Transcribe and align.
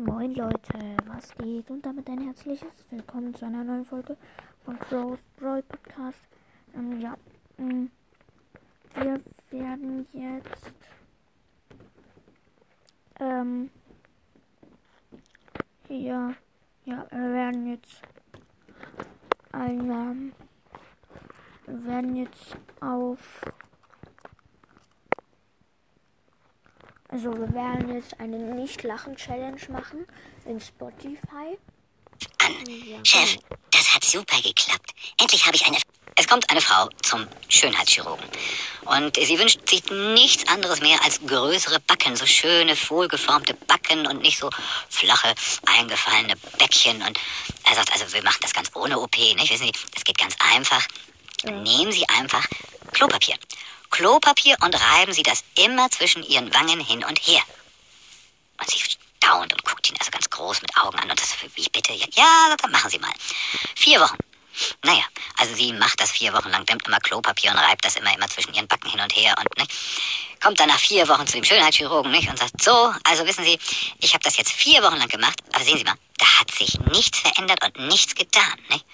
Moin 0.00 0.34
Leute, 0.34 0.96
was 1.08 1.28
geht? 1.36 1.70
Und 1.70 1.84
damit 1.84 2.08
ein 2.08 2.22
herzliches 2.22 2.86
Willkommen 2.88 3.34
zu 3.34 3.44
einer 3.44 3.62
neuen 3.62 3.84
Folge 3.84 4.16
von 4.64 4.78
Crow's 4.78 5.20
Brawl 5.36 5.62
Podcast. 5.62 6.22
Ähm, 6.74 7.02
ja, 7.02 7.18
mh, 7.58 7.88
wir 8.94 9.20
werden 9.50 10.06
jetzt 10.14 10.72
ähm, 13.20 13.70
hier, 15.86 16.34
ja, 16.86 17.06
wir 17.10 17.32
werden 17.32 17.66
jetzt 17.66 18.00
ein, 19.52 19.90
ähm, 19.90 20.32
wir 21.66 21.84
werden 21.84 22.16
jetzt 22.16 22.56
auf 22.80 23.42
Also 27.10 27.32
wir 27.32 27.52
werden 27.52 27.92
jetzt 27.94 28.18
eine 28.20 28.38
Nicht-Lachen-Challenge 28.38 29.60
machen 29.70 30.06
in 30.44 30.60
Spotify. 30.60 31.58
an. 32.38 33.04
Chef, 33.04 33.36
das 33.70 33.94
hat 33.94 34.04
super 34.04 34.36
geklappt. 34.36 34.92
Endlich 35.20 35.44
habe 35.44 35.56
ich 35.56 35.66
eine. 35.66 35.78
Es 36.16 36.28
kommt 36.28 36.48
eine 36.50 36.60
Frau 36.60 36.88
zum 37.02 37.26
Schönheitschirurgen. 37.48 38.24
Und 38.84 39.16
sie 39.16 39.38
wünscht 39.38 39.66
sich 39.68 39.82
nichts 39.90 40.46
anderes 40.48 40.80
mehr 40.80 41.02
als 41.02 41.20
größere 41.24 41.80
Backen, 41.80 42.14
so 42.14 42.26
schöne, 42.26 42.76
wohlgeformte 42.88 43.54
Backen 43.54 44.06
und 44.06 44.20
nicht 44.20 44.38
so 44.38 44.50
flache, 44.88 45.34
eingefallene 45.66 46.34
Bäckchen. 46.58 47.00
Und 47.02 47.18
er 47.64 47.74
sagt, 47.74 47.92
also 47.92 48.12
wir 48.12 48.22
machen 48.22 48.40
das 48.42 48.52
ganz 48.52 48.70
ohne 48.74 49.00
OP, 49.00 49.16
nicht? 49.16 49.50
Wissen 49.50 49.66
Sie, 49.66 49.72
das 49.94 50.04
geht 50.04 50.18
ganz 50.18 50.36
einfach. 50.52 50.86
Nehmen 51.44 51.92
Sie 51.92 52.06
einfach 52.08 52.46
Klopapier. 52.92 53.36
Klopapier 53.90 54.56
und 54.62 54.74
reiben 54.80 55.12
Sie 55.12 55.22
das 55.22 55.44
immer 55.56 55.90
zwischen 55.90 56.22
Ihren 56.22 56.52
Wangen 56.54 56.80
hin 56.80 57.04
und 57.04 57.18
her. 57.18 57.42
Und 58.58 58.70
sie 58.70 58.78
staunt 58.78 59.52
und 59.52 59.64
guckt 59.64 59.88
ihn 59.88 59.96
also 59.98 60.10
ganz 60.10 60.28
groß 60.28 60.62
mit 60.62 60.76
Augen 60.76 60.98
an. 60.98 61.10
Und 61.10 61.20
das, 61.20 61.34
wie 61.54 61.68
bitte? 61.68 61.92
Ja, 61.92 62.56
dann 62.56 62.70
machen 62.70 62.90
Sie 62.90 62.98
mal. 62.98 63.12
Vier 63.74 64.00
Wochen. 64.00 64.18
Naja, 64.84 65.04
also 65.38 65.54
sie 65.54 65.72
macht 65.72 66.00
das 66.00 66.10
vier 66.10 66.32
Wochen 66.32 66.50
lang, 66.50 66.64
nimmt 66.68 66.86
immer 66.86 66.98
Klopapier 66.98 67.50
und 67.52 67.58
reibt 67.58 67.84
das 67.84 67.96
immer, 67.96 68.14
immer 68.14 68.28
zwischen 68.28 68.52
ihren 68.52 68.66
Backen 68.66 68.90
hin 68.90 69.00
und 69.00 69.14
her 69.14 69.34
und 69.38 69.58
ne, 69.58 69.66
kommt 70.42 70.58
dann 70.58 70.68
nach 70.68 70.78
vier 70.78 71.08
Wochen 71.08 71.26
zu 71.26 71.34
dem 71.34 71.44
Schönheitschirurgen 71.44 72.10
nicht, 72.10 72.28
und 72.28 72.38
sagt, 72.38 72.60
so, 72.62 72.92
also 73.04 73.26
wissen 73.26 73.44
Sie, 73.44 73.58
ich 74.00 74.12
habe 74.12 74.24
das 74.24 74.36
jetzt 74.36 74.52
vier 74.52 74.82
Wochen 74.82 74.96
lang 74.96 75.08
gemacht, 75.08 75.38
aber 75.52 75.64
sehen 75.64 75.78
Sie 75.78 75.84
mal, 75.84 75.94
da 76.18 76.26
hat 76.40 76.50
sich 76.50 76.78
nichts 76.92 77.20
verändert 77.20 77.64
und 77.64 77.86
nichts 77.86 78.14
getan. 78.14 78.58
Nicht? 78.68 78.84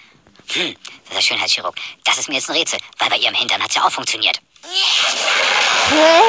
Hm, 0.53 0.77
der 1.11 1.21
Schönheitschirurg, 1.21 1.75
das 2.03 2.19
ist 2.19 2.29
mir 2.29 2.35
jetzt 2.35 2.49
ein 2.49 2.55
Rätsel, 2.55 2.79
weil 2.99 3.09
bei 3.09 3.17
Ihrem 3.17 3.35
Hintern 3.35 3.61
hat's 3.61 3.75
ja 3.75 3.83
auch 3.83 3.91
funktioniert. 3.91 4.39
Hä? 4.63 6.21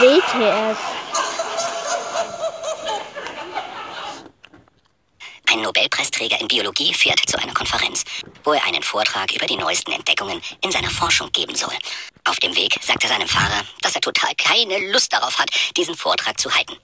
WTF? 0.00 0.78
Ein 5.48 5.62
Nobelpreisträger 5.62 6.40
in 6.40 6.48
Biologie 6.48 6.92
fährt 6.92 7.20
zu 7.28 7.38
einer 7.38 7.54
Konferenz, 7.54 8.04
wo 8.44 8.52
er 8.52 8.64
einen 8.64 8.82
Vortrag 8.82 9.32
über 9.34 9.46
die 9.46 9.56
neuesten 9.56 9.92
Entdeckungen 9.92 10.42
in 10.62 10.72
seiner 10.72 10.90
Forschung 10.90 11.30
geben 11.32 11.54
soll. 11.54 11.74
Auf 12.24 12.38
dem 12.40 12.54
Weg 12.56 12.78
sagt 12.82 13.04
er 13.04 13.10
seinem 13.10 13.28
Fahrer, 13.28 13.64
dass 13.82 13.94
er 13.94 14.00
total 14.00 14.34
keine 14.34 14.90
Lust 14.90 15.12
darauf 15.12 15.38
hat, 15.38 15.50
diesen 15.76 15.96
Vortrag 15.96 16.40
zu 16.40 16.52
halten. 16.52 16.76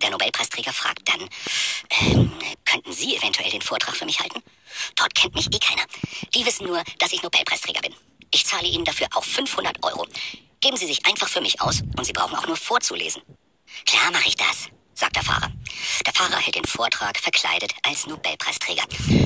Der 0.00 0.10
Nobelpreisträger 0.10 0.72
fragt 0.72 1.08
dann, 1.08 1.28
ähm, 2.00 2.32
könnten 2.64 2.92
Sie 2.92 3.16
eventuell 3.16 3.50
den 3.50 3.62
Vortrag 3.62 3.94
für 3.94 4.06
mich 4.06 4.18
halten? 4.18 4.42
Dort 4.96 5.14
kennt 5.14 5.34
mich 5.34 5.46
eh 5.46 5.58
keiner. 5.58 5.84
Die 6.34 6.44
wissen 6.46 6.66
nur, 6.66 6.82
dass 6.98 7.12
ich 7.12 7.22
Nobelpreisträger 7.22 7.80
bin. 7.82 7.94
Ich 8.34 8.46
zahle 8.46 8.66
Ihnen 8.66 8.84
dafür 8.84 9.08
auch 9.14 9.24
500 9.24 9.84
Euro. 9.84 10.06
Geben 10.60 10.76
Sie 10.76 10.86
sich 10.86 11.04
einfach 11.06 11.28
für 11.28 11.40
mich 11.40 11.60
aus 11.60 11.82
und 11.96 12.04
Sie 12.04 12.12
brauchen 12.12 12.34
auch 12.34 12.46
nur 12.46 12.56
vorzulesen. 12.56 13.22
Klar 13.84 14.10
mache 14.10 14.28
ich 14.28 14.36
das, 14.36 14.68
sagt 14.94 15.16
der 15.16 15.22
Fahrer. 15.22 15.50
Der 16.06 16.14
Fahrer 16.14 16.38
hält 16.38 16.54
den 16.54 16.64
Vortrag 16.64 17.18
verkleidet 17.18 17.74
als 17.82 18.06
Nobelpreisträger. 18.06 18.84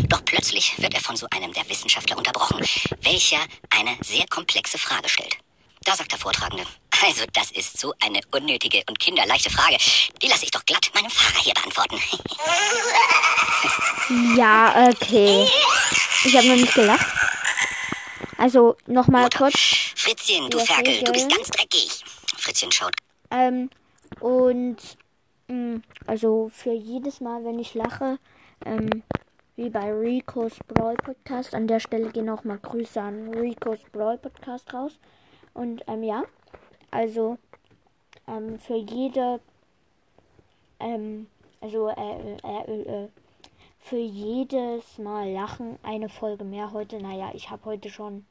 Doch 0.09 0.25
plötzlich 0.25 0.77
wird 0.79 0.95
er 0.95 1.01
von 1.01 1.17
so 1.17 1.27
einem 1.31 1.53
der 1.53 1.69
Wissenschaftler 1.69 2.17
unterbrochen, 2.17 2.67
welcher 3.03 3.39
eine 3.71 3.97
sehr 4.03 4.27
komplexe 4.29 4.79
Frage 4.79 5.09
stellt. 5.09 5.37
Da 5.85 5.95
sagt 5.95 6.11
der 6.11 6.19
Vortragende, 6.19 6.67
also 7.05 7.25
das 7.33 7.53
ist 7.53 7.79
so 7.79 7.95
eine 8.01 8.21
unnötige 8.33 8.83
und 8.89 8.99
kinderleichte 8.99 9.51
Frage. 9.51 9.77
Die 10.21 10.27
lasse 10.27 10.47
ich 10.47 10.51
doch 10.51 10.65
glatt 10.65 10.91
meinem 10.95 11.11
Fahrer 11.11 11.43
hier 11.45 11.55
beantworten. 11.55 12.01
Ja, 14.37 14.89
okay. 14.89 15.47
Ich 16.25 16.37
habe 16.37 16.49
noch 16.49 16.57
nicht 16.57 16.75
gelacht. 16.75 17.07
Also 18.39 18.77
nochmal 18.87 19.25
Mutter, 19.25 19.39
kurz. 19.39 19.59
Fritzchen, 19.97 20.51
du 20.51 20.59
Ferkel, 20.59 21.03
du 21.03 21.13
bist 21.13 21.31
ganz 21.31 21.51
dreckig. 21.51 22.05
Fritzchen 22.37 22.73
schaut 22.73 22.95
Ähm, 23.31 23.71
und 24.21 24.77
mh, 25.49 25.81
also 26.07 26.51
für 26.53 26.73
jedes 26.73 27.21
Mal, 27.21 27.45
wenn 27.45 27.59
ich 27.59 27.75
lache, 27.75 28.19
ähm, 28.65 29.03
wie 29.57 29.71
bei 29.71 29.91
Rico's 29.93 30.59
Brawl 30.69 30.97
Podcast, 30.97 31.55
an 31.55 31.67
der 31.67 31.81
Stelle 31.81 32.11
gehen 32.11 32.29
auch 32.29 32.45
mal 32.45 32.59
Grüße 32.59 33.01
an 33.01 33.33
Rico's 33.35 33.81
Brawl 33.93 34.19
Podcast 34.19 34.73
raus. 34.73 34.99
Und 35.55 35.83
ähm, 35.87 36.03
ja, 36.03 36.25
also 36.91 37.39
ähm, 38.29 38.59
für 38.59 38.77
jede, 38.77 39.41
ähm, 40.79 41.27
also 41.61 41.89
äh, 41.89 42.37
äh, 42.45 42.73
äh, 42.73 43.05
äh, 43.05 43.09
für 43.89 43.97
jedes 43.97 44.99
Mal 44.99 45.31
lachen 45.31 45.79
eine 45.85 46.09
Folge 46.09 46.43
mehr 46.43 46.73
heute. 46.73 47.01
Naja, 47.01 47.31
ich 47.35 47.51
habe 47.51 47.65
heute 47.67 47.89
schon 47.89 48.27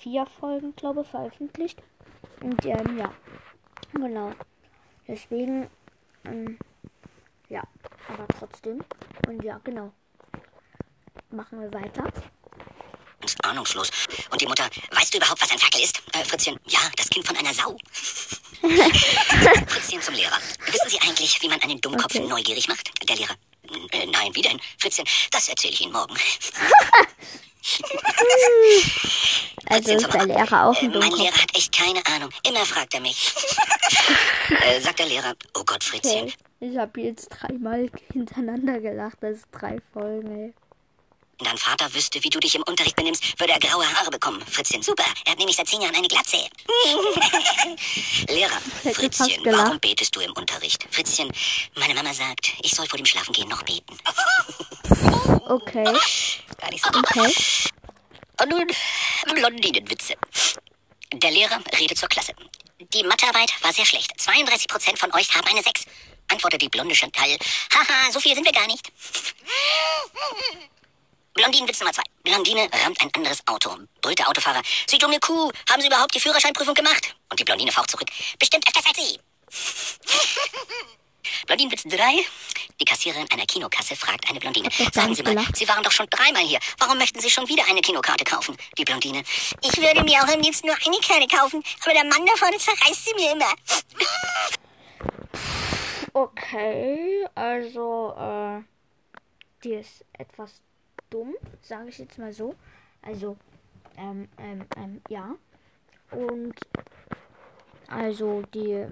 vier 0.00 0.24
Folgen, 0.24 0.74
glaube 0.74 1.02
ich, 1.02 1.08
veröffentlicht. 1.08 1.82
Und 2.40 2.64
ähm, 2.64 2.98
ja. 2.98 3.12
Genau. 3.92 4.32
Deswegen, 5.06 5.68
ähm, 6.24 6.58
ja, 7.50 7.62
aber 8.08 8.26
trotzdem. 8.38 8.82
Und 9.28 9.44
ja, 9.44 9.60
genau. 9.64 9.92
Machen 11.30 11.60
wir 11.60 11.72
weiter. 11.74 12.04
ganz 13.20 13.36
ahnungslos. 13.42 13.90
Und 14.30 14.40
die 14.40 14.46
Mutter, 14.46 14.64
weißt 14.92 15.12
du 15.12 15.18
überhaupt, 15.18 15.42
was 15.42 15.50
ein 15.52 15.58
Ferkel 15.58 15.82
ist? 15.82 16.02
Äh, 16.14 16.24
Fritzchen, 16.24 16.58
ja, 16.66 16.80
das 16.96 17.10
Kind 17.10 17.26
von 17.26 17.36
einer 17.36 17.52
Sau. 17.52 17.76
Fritzchen 19.66 20.00
zum 20.00 20.14
Lehrer. 20.14 20.38
Wissen 20.66 20.88
Sie 20.88 21.00
eigentlich, 21.00 21.40
wie 21.42 21.48
man 21.48 21.60
einen 21.60 21.80
Dummkopf 21.82 22.14
Okay. 22.14 22.26
neugierig 22.26 22.66
macht? 22.68 22.90
Der 23.06 23.16
Lehrer. 23.16 23.34
Äh, 23.92 24.06
nein, 24.06 24.34
wie 24.34 24.42
denn? 24.42 24.60
Fritzchen, 24.78 25.04
das 25.30 25.48
erzähle 25.48 25.74
ich 25.74 25.80
Ihnen 25.82 25.92
morgen. 25.92 26.14
Also 29.66 29.92
ist 29.92 30.12
der 30.12 30.26
Lehrer 30.26 30.66
auch 30.66 30.74
Äh, 30.74 30.86
ein 30.86 30.90
mein 30.90 31.00
Dummkopf. 31.00 31.18
Lehrer 31.18 31.36
hat 31.42 31.56
echt 31.56 31.72
keine 31.72 32.04
Ahnung. 32.06 32.30
Immer 32.46 32.66
fragt 32.66 32.94
er 32.94 33.00
mich. 33.00 33.32
äh, 34.64 34.80
sagt 34.80 34.98
der 34.98 35.06
Lehrer, 35.06 35.34
oh 35.54 35.62
Gott, 35.64 35.84
Fritzchen. 35.84 36.24
Okay. 36.24 36.34
Ich 36.60 36.76
habe 36.76 37.00
jetzt 37.00 37.28
dreimal 37.28 37.88
hintereinander 38.12 38.80
gelacht. 38.80 39.18
Das 39.20 39.38
ist 39.38 39.46
drei 39.52 39.78
Folgen, 39.92 40.30
ey. 40.46 40.54
Wenn 41.42 41.50
dein 41.50 41.58
Vater 41.58 41.92
wüsste, 41.92 42.22
wie 42.22 42.30
du 42.30 42.38
dich 42.38 42.54
im 42.54 42.62
Unterricht 42.62 42.94
benimmst, 42.94 43.40
würde 43.40 43.52
er 43.52 43.58
graue 43.58 43.84
Haare 43.84 44.10
bekommen. 44.12 44.40
Fritzchen, 44.46 44.80
super. 44.80 45.02
Er 45.24 45.32
hat 45.32 45.38
nämlich 45.40 45.56
seit 45.56 45.66
zehn 45.66 45.80
Jahren 45.80 45.96
eine 45.96 46.06
Glatze. 46.06 46.36
Lehrer, 48.28 48.60
Fritzchen, 48.94 49.44
warum 49.44 49.80
betest 49.80 50.14
du 50.14 50.20
im 50.20 50.32
Unterricht? 50.34 50.86
Fritzchen, 50.92 51.32
meine 51.74 51.94
Mama 51.94 52.14
sagt, 52.14 52.52
ich 52.62 52.70
soll 52.70 52.86
vor 52.86 52.96
dem 52.96 53.06
Schlafengehen 53.06 53.48
noch 53.48 53.62
beten. 53.64 53.98
Okay. 55.44 55.84
Gar 55.84 56.70
nicht 56.70 56.84
so. 56.84 56.90
Okay. 56.98 57.34
Und 58.40 58.48
nun 58.48 58.66
Blondinenwitze. 59.34 60.14
Der 61.12 61.30
Lehrer 61.30 61.60
redet 61.78 61.98
zur 61.98 62.08
Klasse. 62.08 62.32
Die 62.94 63.02
Mathearbeit 63.02 63.52
war 63.60 63.72
sehr 63.72 63.84
schlecht. 63.84 64.12
32 64.18 64.68
Prozent 64.68 64.98
von 64.98 65.12
euch 65.12 65.34
haben 65.34 65.46
eine 65.48 65.62
6. 65.62 65.84
Antwortet 66.28 66.62
die 66.62 66.68
blonde 66.68 66.94
Chantal. 66.94 67.36
Haha, 67.74 68.12
so 68.12 68.20
viele 68.20 68.36
sind 68.36 68.44
wir 68.44 68.52
gar 68.52 68.66
nicht. 68.68 68.90
Blondinenwitz 71.34 71.80
Nummer 71.80 71.92
2. 71.92 72.02
Blondine 72.24 72.68
rammt 72.84 73.00
ein 73.00 73.10
anderes 73.14 73.46
Auto. 73.46 73.70
Brüllt 74.00 74.18
der 74.18 74.28
Autofahrer. 74.28 74.60
Sie 74.86 74.98
dumme 74.98 75.18
Kuh, 75.18 75.50
haben 75.70 75.80
Sie 75.80 75.86
überhaupt 75.86 76.14
die 76.14 76.20
Führerscheinprüfung 76.20 76.74
gemacht? 76.74 77.14
Und 77.30 77.40
die 77.40 77.44
Blondine 77.44 77.72
faucht 77.72 77.90
zurück. 77.90 78.08
Bestimmt 78.38 78.66
öfters 78.66 78.84
als 78.86 78.98
Sie. 78.98 79.18
Blondinenwitz 81.46 81.84
3. 81.84 82.24
Die 82.80 82.84
Kassiererin 82.84 83.26
einer 83.30 83.46
Kinokasse 83.46 83.96
fragt 83.96 84.28
eine 84.28 84.40
Blondine. 84.40 84.68
Sagen 84.92 85.14
Sie 85.14 85.22
mal. 85.22 85.36
Sie 85.54 85.66
waren 85.68 85.82
doch 85.82 85.92
schon 85.92 86.06
dreimal 86.10 86.42
hier. 86.42 86.58
Warum 86.78 86.98
möchten 86.98 87.20
Sie 87.20 87.30
schon 87.30 87.48
wieder 87.48 87.64
eine 87.68 87.80
Kinokarte 87.80 88.24
kaufen? 88.24 88.56
Die 88.76 88.84
Blondine. 88.84 89.22
Ich 89.62 89.76
würde 89.78 90.02
mir 90.04 90.22
auch 90.22 90.28
am 90.28 90.40
liebsten 90.40 90.66
nur 90.66 90.76
eine 90.76 90.98
Karte 90.98 91.26
kaufen, 91.28 91.62
aber 91.84 91.94
der 91.94 92.04
Mann 92.04 92.26
da 92.26 92.36
vorne 92.36 92.58
zerreißt 92.58 93.04
sie 93.04 93.14
mir 93.14 93.32
immer. 93.32 93.54
Okay. 96.12 97.26
Also, 97.34 98.14
äh, 98.18 98.62
die 99.64 99.74
ist 99.74 100.04
etwas 100.18 100.60
dumm, 101.12 101.34
sage 101.60 101.90
ich 101.90 101.98
jetzt 101.98 102.18
mal 102.18 102.32
so. 102.32 102.54
Also, 103.02 103.36
ähm, 103.96 104.28
ähm, 104.38 104.64
ähm, 104.76 105.00
ja. 105.08 105.34
Und 106.10 106.54
also 107.88 108.42
die, 108.54 108.86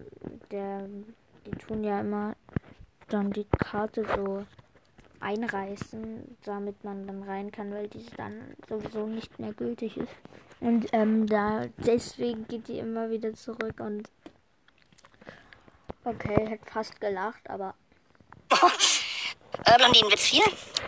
der, 0.50 0.88
die 1.46 1.50
tun 1.52 1.84
ja 1.84 2.00
immer 2.00 2.34
dann 3.08 3.31
die 3.32 3.46
Karte 3.58 4.05
so 4.17 4.44
einreißen, 5.20 6.37
damit 6.44 6.82
man 6.84 7.06
dann 7.06 7.22
rein 7.22 7.50
kann, 7.50 7.72
weil 7.72 7.88
die 7.88 8.05
dann 8.17 8.56
sowieso 8.69 9.06
nicht 9.06 9.38
mehr 9.38 9.52
gültig 9.52 9.96
ist. 9.96 10.12
Und 10.61 10.87
ähm, 10.93 11.26
da 11.26 11.67
deswegen 11.78 12.46
geht 12.46 12.69
die 12.69 12.78
immer 12.78 13.11
wieder 13.11 13.34
zurück 13.34 13.81
und 13.81 14.08
okay, 16.05 16.49
hätte 16.49 16.70
fast 16.70 17.00
gelacht, 17.00 17.49
aber 17.49 17.75
äh, 19.64 19.76
Blondinenwitz 19.76 20.26
4. 20.26 20.43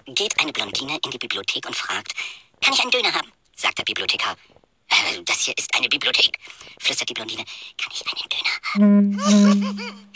Geht 0.06 0.38
eine 0.40 0.52
Blondine 0.52 0.98
in 1.04 1.10
die 1.10 1.18
Bibliothek 1.18 1.66
und 1.66 1.76
fragt, 1.76 2.14
kann 2.60 2.74
ich 2.74 2.80
einen 2.80 2.90
Döner 2.90 3.12
haben? 3.14 3.32
Sagt 3.56 3.78
der 3.78 3.84
Bibliothekar. 3.84 4.36
Äh, 4.88 5.22
das 5.24 5.40
hier 5.40 5.54
ist 5.56 5.74
eine 5.76 5.88
Bibliothek, 5.88 6.38
flüstert 6.80 7.08
die 7.08 7.14
Blondine. 7.14 7.44
Kann 7.78 7.92
ich 7.92 8.04
einen 8.06 8.28
Döner 8.28 8.50
haben? 8.74 10.12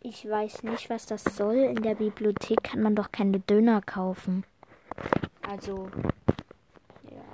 Ich 0.00 0.28
weiß 0.28 0.64
nicht, 0.64 0.90
was 0.90 1.06
das 1.06 1.24
soll. 1.24 1.56
In 1.56 1.82
der 1.82 1.94
Bibliothek 1.94 2.62
kann 2.62 2.82
man 2.82 2.94
doch 2.94 3.10
keine 3.10 3.40
Döner 3.40 3.80
kaufen. 3.80 4.44
Also, 5.48 5.90
ja, 7.10 7.24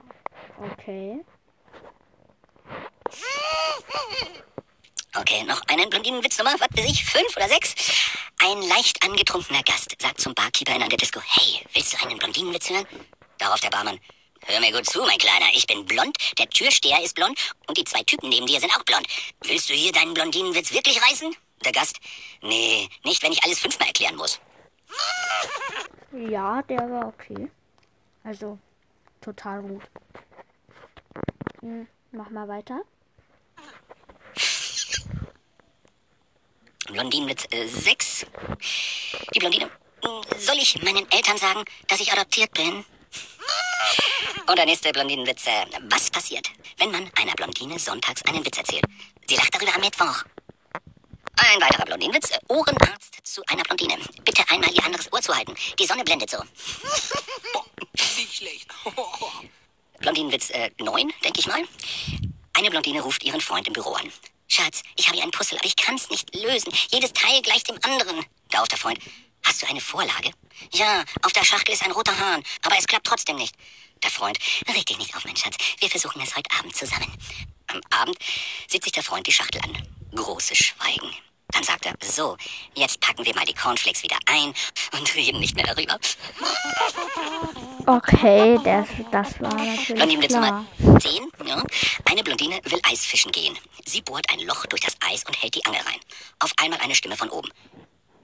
okay. 0.72 1.24
Okay, 5.16 5.42
noch 5.42 5.60
einen 5.66 5.90
Blondinenwitz 5.90 6.38
Nummer, 6.38 6.52
was 6.52 6.68
weiß 6.72 6.88
ich, 6.88 7.04
fünf 7.04 7.36
oder 7.36 7.48
sechs? 7.48 7.74
Ein 8.38 8.62
leicht 8.62 9.02
angetrunkener 9.02 9.62
Gast 9.64 9.96
sagt 10.00 10.20
zum 10.20 10.34
Barkeeper 10.34 10.76
in 10.76 10.82
einer 10.82 10.96
Disco, 10.96 11.20
hey, 11.20 11.66
willst 11.72 11.92
du 11.92 12.06
einen 12.06 12.16
Blondinenwitz 12.16 12.70
hören? 12.70 12.86
Darauf 13.38 13.58
der 13.58 13.70
Barmann, 13.70 13.98
hör 14.44 14.60
mir 14.60 14.70
gut 14.70 14.86
zu, 14.86 15.00
mein 15.00 15.18
Kleiner, 15.18 15.46
ich 15.52 15.66
bin 15.66 15.84
blond, 15.84 16.16
der 16.38 16.48
Türsteher 16.48 17.02
ist 17.02 17.16
blond 17.16 17.36
und 17.66 17.76
die 17.76 17.82
zwei 17.82 18.04
Typen 18.04 18.28
neben 18.28 18.46
dir 18.46 18.60
sind 18.60 18.70
auch 18.76 18.84
blond. 18.84 19.04
Willst 19.42 19.68
du 19.68 19.74
hier 19.74 19.90
deinen 19.90 20.14
Blondinenwitz 20.14 20.72
wirklich 20.72 21.02
reißen? 21.02 21.34
Der 21.64 21.72
Gast, 21.72 21.98
nee, 22.42 22.88
nicht, 23.02 23.20
wenn 23.24 23.32
ich 23.32 23.42
alles 23.42 23.58
fünfmal 23.58 23.88
erklären 23.88 24.14
muss. 24.14 24.40
Ja, 26.12 26.62
der 26.62 26.88
war 26.88 27.08
okay. 27.08 27.50
Also, 28.22 28.58
total 29.20 29.62
gut. 29.62 29.82
Hm, 31.60 31.88
mach 32.12 32.30
mal 32.30 32.46
weiter. 32.46 32.80
Blondinenwitz 36.92 37.44
äh, 37.50 37.66
6. 37.66 38.26
Die 39.34 39.38
Blondine. 39.38 39.70
"Hm, 40.04 40.22
Soll 40.38 40.56
ich 40.58 40.80
meinen 40.82 41.10
Eltern 41.10 41.36
sagen, 41.36 41.64
dass 41.88 42.00
ich 42.00 42.12
adoptiert 42.12 42.52
bin? 42.52 42.84
Und 44.46 44.56
der 44.58 44.66
nächste 44.66 44.90
Blondinenwitz. 44.92 45.46
Äh, 45.46 45.66
was 45.90 46.10
passiert, 46.10 46.48
wenn 46.78 46.90
man 46.90 47.10
einer 47.16 47.32
Blondine 47.34 47.78
sonntags 47.78 48.22
einen 48.26 48.44
Witz 48.44 48.58
erzählt? 48.58 48.84
Sie 49.28 49.36
lacht 49.36 49.54
darüber 49.54 49.74
am 49.74 49.80
Mittwoch. 49.80 50.24
Ein 51.36 51.60
weiterer 51.60 51.84
Blondinenwitz. 51.84 52.30
Äh, 52.30 52.38
Ohrenarzt 52.48 53.18
zu 53.24 53.42
einer 53.46 53.62
Blondine. 53.62 53.96
Bitte 54.24 54.42
einmal 54.50 54.70
ihr 54.72 54.84
anderes 54.84 55.12
Ohr 55.12 55.22
zuhalten. 55.22 55.54
Die 55.78 55.86
Sonne 55.86 56.04
blendet 56.04 56.30
so. 56.30 56.38
Nicht 58.16 58.34
schlecht. 58.34 58.66
Blondinenwitz 60.00 60.50
äh, 60.50 60.70
9, 60.80 61.12
denke 61.24 61.40
ich 61.40 61.46
mal. 61.46 61.62
Eine 62.54 62.70
Blondine 62.70 63.00
ruft 63.02 63.22
ihren 63.24 63.40
Freund 63.40 63.66
im 63.68 63.72
Büro 63.74 63.92
an. 63.92 64.10
Schatz, 64.50 64.82
ich 64.96 65.06
habe 65.06 65.14
hier 65.14 65.22
einen 65.22 65.30
Puzzle, 65.30 65.58
aber 65.58 65.66
ich 65.66 65.76
kann 65.76 65.94
es 65.94 66.10
nicht 66.10 66.34
lösen. 66.34 66.72
Jedes 66.90 67.12
Teil 67.12 67.40
gleich 67.42 67.62
dem 67.62 67.78
anderen. 67.82 68.24
Darauf 68.50 68.66
der 68.66 68.78
Freund. 68.78 68.98
Hast 69.44 69.62
du 69.62 69.66
eine 69.68 69.80
Vorlage? 69.80 70.32
Ja, 70.72 71.04
auf 71.22 71.32
der 71.32 71.44
Schachtel 71.44 71.72
ist 71.72 71.84
ein 71.84 71.92
roter 71.92 72.18
Hahn, 72.18 72.42
aber 72.62 72.76
es 72.76 72.86
klappt 72.86 73.06
trotzdem 73.06 73.36
nicht. 73.36 73.54
Der 74.02 74.10
Freund. 74.10 74.38
Reg 74.66 74.84
dich 74.86 74.98
nicht 74.98 75.14
auf, 75.14 75.24
mein 75.24 75.36
Schatz. 75.36 75.56
Wir 75.78 75.88
versuchen 75.88 76.20
es 76.20 76.34
heute 76.34 76.50
Abend 76.58 76.74
zusammen. 76.74 77.16
Am 77.68 77.80
Abend 77.90 78.16
sieht 78.68 78.82
sich 78.82 78.92
der 78.92 79.04
Freund 79.04 79.26
die 79.26 79.32
Schachtel 79.32 79.60
an. 79.62 79.88
Großes 80.16 80.58
Schweigen. 80.58 81.14
Dann 81.52 81.62
sagt 81.64 81.86
er, 81.86 81.94
so, 82.00 82.36
jetzt 82.74 83.00
packen 83.00 83.24
wir 83.24 83.34
mal 83.34 83.44
die 83.44 83.54
Cornflakes 83.54 84.02
wieder 84.02 84.18
ein 84.26 84.52
und 84.92 85.14
reden 85.14 85.38
nicht 85.40 85.54
mehr 85.54 85.66
darüber. 85.66 85.98
Okay, 87.86 88.58
das, 88.64 88.88
das 89.10 89.40
war 89.40 89.54
natürlich 89.54 89.94
Blondinenwitz 89.94 90.32
klar. 90.32 90.66
Nummer 90.78 91.00
10. 91.00 91.28
Ja. 91.46 91.62
Eine 92.04 92.22
Blondine 92.22 92.60
will 92.64 92.80
Eisfischen 92.84 93.32
gehen. 93.32 93.56
Sie 93.90 94.02
bohrt 94.02 94.30
ein 94.30 94.38
Loch 94.40 94.66
durch 94.66 94.82
das 94.82 94.94
Eis 95.00 95.24
und 95.24 95.42
hält 95.42 95.56
die 95.56 95.64
Angel 95.64 95.80
rein. 95.82 95.98
Auf 96.38 96.52
einmal 96.58 96.78
eine 96.78 96.94
Stimme 96.94 97.16
von 97.16 97.28
oben. 97.28 97.50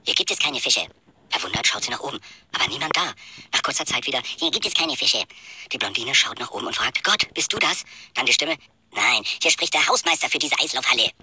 Hier 0.05 0.15
gibt 0.15 0.31
es 0.31 0.39
keine 0.39 0.61
Fische. 0.61 0.87
Verwundert 1.29 1.67
schaut 1.67 1.83
sie 1.83 1.91
nach 1.91 1.99
oben, 1.99 2.21
aber 2.55 2.69
niemand 2.69 2.97
da. 2.97 3.13
Nach 3.53 3.63
kurzer 3.63 3.85
Zeit 3.85 4.07
wieder, 4.07 4.23
hier 4.39 4.53
gibt 4.53 4.65
es 4.65 4.75
keine 4.75 4.97
Fische. 4.97 5.25
Die 5.73 5.79
Blondine 5.79 6.15
schaut 6.15 6.39
nach 6.39 6.53
oben 6.53 6.69
und 6.69 6.77
fragt, 6.77 7.03
Gott, 7.03 7.27
bist 7.35 7.53
du 7.53 7.59
das? 7.59 7.83
Dann 8.15 8.27
die 8.27 8.33
Stimme, 8.33 8.57
nein, 8.93 9.25
hier 9.43 9.51
spricht 9.51 9.75
der 9.75 9.85
Hausmeister 9.89 10.29
für 10.31 10.39
diese 10.39 10.57
Eislaufhalle. 10.61 11.11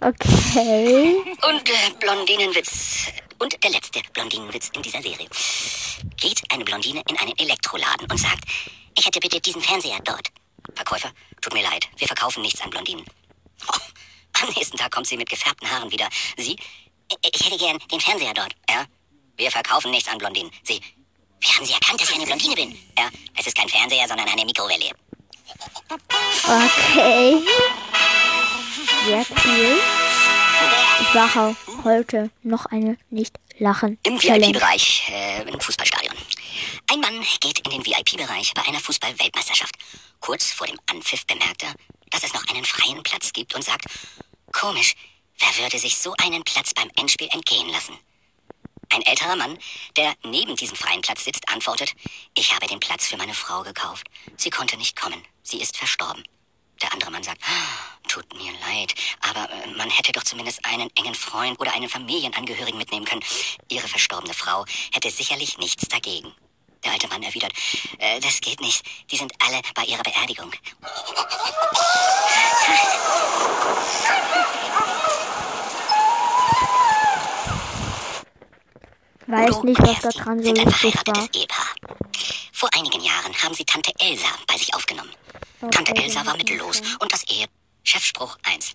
Okay. 0.00 1.16
Und 1.42 1.68
äh, 1.68 1.90
Blondinenwitz. 1.98 3.08
Und 3.40 3.64
der 3.64 3.70
letzte 3.70 4.00
Blondinenwitz 4.12 4.70
in 4.72 4.82
dieser 4.82 5.02
Serie. 5.02 5.28
Geht 6.16 6.40
eine 6.50 6.64
Blondine 6.64 7.02
in 7.08 7.18
einen 7.18 7.36
Elektroladen 7.36 8.08
und 8.08 8.16
sagt, 8.16 8.44
ich 8.96 9.04
hätte 9.04 9.18
bitte 9.18 9.40
diesen 9.40 9.60
Fernseher 9.60 9.98
dort. 10.04 10.28
Verkäufer, 10.74 11.10
tut 11.40 11.52
mir 11.54 11.62
leid, 11.62 11.88
wir 11.96 12.06
verkaufen 12.06 12.42
nichts 12.42 12.60
an 12.60 12.70
Blondinen. 12.70 13.04
Oh, 13.72 13.78
am 14.42 14.48
nächsten 14.50 14.76
Tag 14.76 14.90
kommt 14.92 15.06
sie 15.06 15.16
mit 15.16 15.28
gefärbten 15.28 15.68
Haaren 15.70 15.90
wieder. 15.90 16.08
Sie, 16.36 16.56
"Ich- 17.32 17.44
hätte 17.44 17.56
gern 17.58 17.78
den 17.90 18.00
Fernseher 18.00 18.34
dort. 18.34 18.54
Ja, 18.70 18.84
wir 19.36 19.50
verkaufen 19.50 19.90
nichts 19.90 20.08
an 20.08 20.18
Blondinen. 20.18 20.50
Sie, 20.62 20.80
wie 21.40 21.48
haben 21.48 21.64
Sie 21.64 21.72
erkannt, 21.72 22.00
dass 22.00 22.10
ich 22.10 22.16
eine 22.16 22.26
Blondine 22.26 22.54
bin? 22.54 22.78
Ja, 22.98 23.08
es 23.36 23.46
ist 23.46 23.56
kein 23.56 23.68
Fernseher, 23.68 24.06
sondern 24.08 24.28
eine 24.28 24.44
Mikrowelle. 24.44 24.90
Okay. 26.44 27.42
Sehr 29.06 29.26
cool. 29.44 29.80
Ich 31.00 31.14
mache 31.14 31.56
heute 31.84 32.30
noch 32.42 32.66
eine 32.66 32.98
Nicht-Lachen. 33.10 33.98
Im 34.02 34.18
Challenge. 34.18 34.46
VIP-Bereich, 34.48 35.04
äh, 35.10 35.42
im 35.42 35.60
Fußballstadion. 35.60 36.14
Ein 36.90 37.00
Mann 37.00 37.24
geht 37.40 37.58
in 37.60 37.70
den 37.70 37.84
VIP-Bereich 37.86 38.52
bei 38.54 38.62
einer 38.66 38.80
Fußball-Weltmeisterschaft. 38.80 39.74
Kurz 40.20 40.50
vor 40.52 40.66
dem 40.66 40.78
Anpfiff 40.86 41.26
bemerkt 41.26 41.62
er, 41.62 41.74
dass 42.10 42.24
es 42.24 42.34
noch 42.34 42.46
einen 42.48 42.64
freien 42.64 43.02
Platz 43.02 43.32
gibt 43.32 43.54
und 43.54 43.62
sagt, 43.62 43.84
komisch, 44.52 44.94
wer 45.38 45.64
würde 45.64 45.78
sich 45.78 45.96
so 45.96 46.14
einen 46.18 46.44
Platz 46.44 46.74
beim 46.74 46.90
Endspiel 46.96 47.28
entgehen 47.32 47.68
lassen? 47.70 47.98
Ein 48.90 49.02
älterer 49.02 49.36
Mann, 49.36 49.58
der 49.96 50.14
neben 50.24 50.56
diesem 50.56 50.76
freien 50.76 51.02
Platz 51.02 51.24
sitzt, 51.24 51.48
antwortet, 51.48 51.94
ich 52.34 52.54
habe 52.54 52.66
den 52.66 52.80
Platz 52.80 53.06
für 53.06 53.18
meine 53.18 53.34
Frau 53.34 53.62
gekauft. 53.62 54.06
Sie 54.36 54.50
konnte 54.50 54.76
nicht 54.78 54.96
kommen. 54.96 55.22
Sie 55.42 55.60
ist 55.60 55.76
verstorben. 55.76 56.24
Der 56.80 56.92
andere 56.92 57.10
Mann 57.10 57.22
sagt, 57.22 57.42
"Ah, 57.44 57.98
tut 58.08 58.32
mir 58.34 58.52
leid, 58.60 58.94
aber 59.20 59.50
äh, 59.50 59.66
man 59.76 59.90
hätte 59.90 60.12
doch 60.12 60.22
zumindest 60.22 60.64
einen 60.64 60.88
engen 60.96 61.14
Freund 61.14 61.58
oder 61.60 61.74
einen 61.74 61.88
Familienangehörigen 61.88 62.78
mitnehmen 62.78 63.04
können. 63.04 63.24
Ihre 63.68 63.88
verstorbene 63.88 64.32
Frau 64.32 64.64
hätte 64.92 65.10
sicherlich 65.10 65.58
nichts 65.58 65.88
dagegen. 65.88 66.32
Der 66.84 66.92
alte 66.92 67.08
Mann 67.08 67.22
erwidert, 67.22 67.52
äh, 67.98 68.20
das 68.20 68.40
geht 68.40 68.60
nicht. 68.60 68.82
Die 69.10 69.16
sind 69.16 69.32
alle 69.44 69.60
bei 69.74 69.84
ihrer 69.84 70.02
Beerdigung. 70.02 70.52
Weiß 79.26 79.62
nicht, 79.62 79.80
was 79.80 80.00
da 80.00 80.08
dran 80.10 80.38
so 80.38 80.44
sind 80.44 80.58
ein 80.58 80.64
lustig 80.64 80.94
war. 80.94 81.02
verheiratetes 81.02 81.40
Ehepaar. 81.40 81.74
Vor 82.52 82.68
einigen 82.74 83.00
Jahren 83.02 83.34
haben 83.42 83.54
sie 83.54 83.64
Tante 83.64 83.92
Elsa 83.98 84.28
bei 84.46 84.56
sich 84.56 84.74
aufgenommen. 84.74 85.10
Tante 85.70 85.92
Okay, 85.92 86.02
Elsa 86.04 86.24
war 86.24 86.36
mittellos 86.36 86.80
ich 86.80 87.00
und 87.00 87.12
das 87.12 87.24
Ehe. 87.24 87.46
Chefspruch 87.84 88.36
1. 88.44 88.72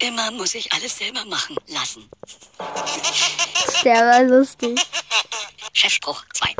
Immer 0.00 0.30
muss 0.30 0.54
ich 0.54 0.72
alles 0.72 0.96
selber 0.96 1.24
machen 1.26 1.56
lassen. 1.66 2.08
Der 3.84 4.06
war 4.06 4.22
lustig. 4.22 4.80
Chefspruch 5.72 6.24
2. 6.34 6.54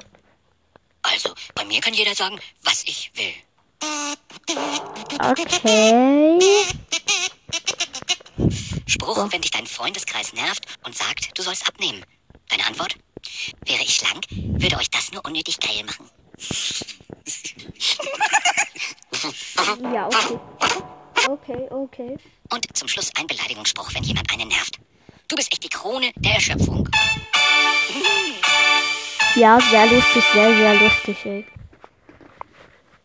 Also, 1.12 1.34
bei 1.54 1.64
mir 1.64 1.80
kann 1.80 1.94
jeder 1.94 2.14
sagen, 2.14 2.38
was 2.62 2.84
ich 2.84 3.10
will. 3.14 3.32
Okay. 5.20 6.38
Spruch, 8.86 9.32
wenn 9.32 9.40
dich 9.40 9.50
dein 9.50 9.66
Freundeskreis 9.66 10.32
nervt 10.32 10.64
und 10.84 10.96
sagt, 10.96 11.36
du 11.36 11.42
sollst 11.42 11.66
abnehmen. 11.66 12.04
Deine 12.48 12.66
Antwort? 12.66 12.96
Wäre 13.64 13.82
ich 13.82 13.96
schlank, 13.96 14.26
würde 14.30 14.76
euch 14.78 14.90
das 14.90 15.12
nur 15.12 15.24
unnötig 15.24 15.58
geil 15.60 15.84
machen. 15.84 16.10
Ja, 19.92 20.06
okay. 20.06 20.38
Okay, 21.28 21.66
okay. 21.70 22.16
Und 22.50 22.76
zum 22.76 22.88
Schluss 22.88 23.10
ein 23.18 23.26
Beleidigungsspruch, 23.26 23.92
wenn 23.94 24.02
jemand 24.04 24.32
einen 24.32 24.48
nervt. 24.48 24.78
Du 25.28 25.36
bist 25.36 25.52
echt 25.52 25.62
die 25.62 25.68
Krone 25.68 26.10
der 26.16 26.36
Erschöpfung. 26.36 26.88
Ja, 29.34 29.60
sehr 29.60 29.86
lustig, 29.86 30.24
sehr, 30.32 30.56
sehr 30.56 30.74
lustig, 30.74 31.16
ey. 31.26 31.46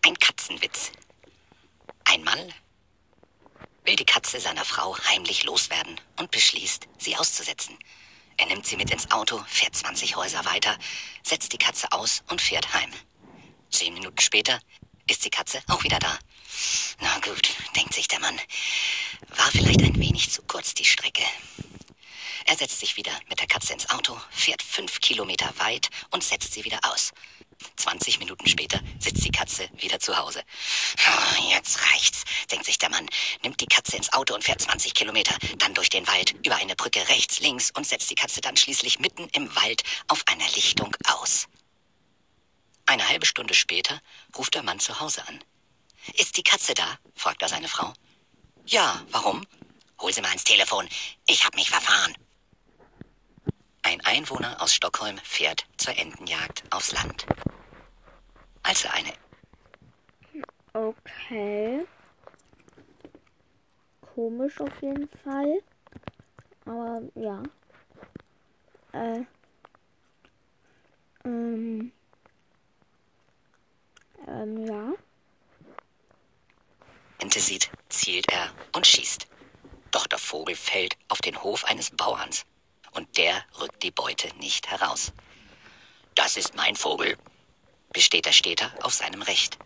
Ein 0.06 0.16
Katzenwitz. 0.16 0.94
Einmal 2.06 2.48
will 3.84 3.98
die 3.98 4.06
Katze 4.06 4.40
seiner 4.40 4.64
Frau 4.64 4.98
heimlich 5.10 5.44
loswerden 5.44 6.00
und 6.18 6.32
beschließt, 6.32 6.88
sie 6.98 7.18
auszusetzen. 7.18 7.78
Er 8.38 8.46
nimmt 8.46 8.66
sie 8.66 8.78
mit 8.78 8.90
ins 8.90 9.12
Auto, 9.12 9.44
fährt 9.48 9.76
20 9.76 10.16
Häuser 10.16 10.46
weiter, 10.46 10.78
setzt 11.24 11.52
die 11.52 11.58
Katze 11.58 11.92
aus 11.92 12.24
und 12.30 12.42
fährt 12.42 12.74
heim. 12.74 12.92
Zehn 13.70 13.94
Minuten 13.94 14.20
später 14.20 14.60
ist 15.10 15.26
die 15.26 15.30
Katze 15.30 15.62
auch 15.68 15.84
wieder 15.84 16.00
da. 16.00 16.18
Na 17.02 17.20
gut, 17.20 17.50
denkt 17.76 17.94
sich 17.94 18.08
der 18.08 18.22
Mann. 18.22 18.40
War 19.36 19.52
vielleicht 19.52 19.82
ein 19.82 20.00
wenig 20.00 20.32
zu 20.32 20.42
kurz 20.44 20.74
die 20.74 20.86
Strecke. 20.86 21.24
Er 22.46 22.58
setzt 22.58 22.80
sich 22.80 22.98
wieder 22.98 23.12
mit 23.30 23.40
der 23.40 23.48
Katze 23.48 23.74
ins 23.74 23.90
Auto, 23.90 24.20
fährt 24.30 24.62
fünf 24.62 25.00
Kilometer 25.00 25.54
weit 25.58 25.90
und 26.12 26.24
setzt 26.24 26.54
sie 26.54 26.64
wieder 26.64 26.80
aus. 26.84 27.12
20 27.78 28.20
Minuten 28.20 28.48
später 28.48 28.82
sitzt 29.00 29.24
die 29.24 29.32
Katze 29.32 29.70
wieder 29.78 30.00
zu 30.00 30.18
Hause. 30.18 30.44
Oh, 31.08 31.54
jetzt 31.54 31.82
reicht's, 31.92 32.24
denkt 32.52 32.66
sich 32.66 32.78
der 32.78 32.90
Mann, 32.90 33.08
nimmt 33.42 33.62
die 33.62 33.68
Katze 33.68 33.96
ins 33.98 34.12
Auto 34.12 34.34
und 34.34 34.44
fährt 34.44 34.62
20 34.62 34.94
Kilometer, 34.94 35.36
dann 35.58 35.74
durch 35.74 35.90
den 35.90 36.08
Wald, 36.08 36.36
über 36.46 36.56
eine 36.56 36.76
Brücke 36.76 37.08
rechts, 37.10 37.40
links 37.40 37.72
und 37.72 37.88
setzt 37.88 38.10
die 38.10 38.16
Katze 38.16 38.42
dann 38.42 38.58
schließlich 38.58 39.00
mitten 39.00 39.28
im 39.34 39.56
Wald 39.56 39.84
auf 40.08 40.24
einer 40.28 40.50
Lichtung 40.56 40.96
aus. 41.06 41.48
Eine 42.86 43.08
halbe 43.08 43.26
Stunde 43.26 43.54
später 43.54 44.02
ruft 44.38 44.56
der 44.56 44.64
Mann 44.64 44.80
zu 44.80 45.00
Hause 45.00 45.26
an. 45.28 45.40
Ist 46.16 46.36
die 46.38 46.44
Katze 46.44 46.74
da? 46.74 47.00
fragt 47.16 47.42
er 47.42 47.50
seine 47.50 47.70
Frau. 47.70 47.94
Ja, 48.66 49.02
warum? 49.10 49.46
Hol 50.00 50.14
sie 50.14 50.22
mal 50.22 50.34
ins 50.34 50.44
Telefon. 50.44 50.88
Ich 51.28 51.46
hab 51.46 51.56
mich 51.56 51.70
verfahren. 51.70 52.14
Ein 53.84 54.00
Einwohner 54.06 54.62
aus 54.62 54.74
Stockholm 54.74 55.18
fährt 55.20 55.66
zur 55.78 55.98
Entenjagd 55.98 56.64
aufs 56.72 56.94
Land. 56.94 57.26
Als 58.64 58.86
er 58.86 58.94
eine 58.94 59.14
Okay. 60.74 61.86
Komisch 64.16 64.60
auf 64.60 64.82
jeden 64.82 65.08
Fall. 65.24 65.62
Aber 66.66 67.02
ja. 67.14 67.44
Äh. 68.94 69.24
Ähm. 71.26 71.92
Ähm, 74.28 74.66
ja. 74.66 74.94
Ente 77.20 77.40
sieht, 77.40 77.70
zielt 77.90 78.32
er 78.32 78.52
und 78.76 78.88
schießt. 78.88 79.28
Doch 79.92 80.08
der 80.08 80.18
Vogel 80.18 80.56
fällt 80.56 80.98
auf 81.10 81.20
den 81.20 81.44
Hof 81.44 81.66
eines 81.66 81.92
Bauerns 81.92 82.46
und 82.94 83.18
der 83.18 83.44
rückt 83.60 83.84
die 83.84 83.92
Beute 83.92 84.30
nicht 84.38 84.70
heraus. 84.70 85.12
Das 86.16 86.38
ist 86.38 86.56
mein 86.56 86.76
Vogel, 86.76 87.18
besteht 87.92 88.26
der 88.26 88.32
Städter 88.32 88.72
auf 88.82 88.94
seinem 88.94 89.22
Recht. 89.22 89.58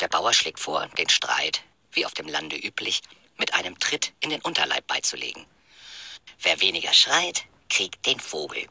Der 0.00 0.08
Bauer 0.08 0.32
schlägt 0.32 0.60
vor, 0.60 0.86
den 0.98 1.08
Streit, 1.08 1.62
wie 1.92 2.06
auf 2.06 2.14
dem 2.14 2.28
Lande 2.28 2.56
üblich, 2.56 3.02
mit 3.36 3.54
einem 3.54 3.78
Tritt 3.78 4.12
in 4.20 4.30
den 4.30 4.42
Unterleib 4.42 4.86
beizulegen. 4.86 5.46
Wer 6.40 6.60
weniger 6.60 6.92
schreit, 6.92 7.44
kriegt 7.68 8.04
den 8.06 8.20
Vogel. 8.20 8.66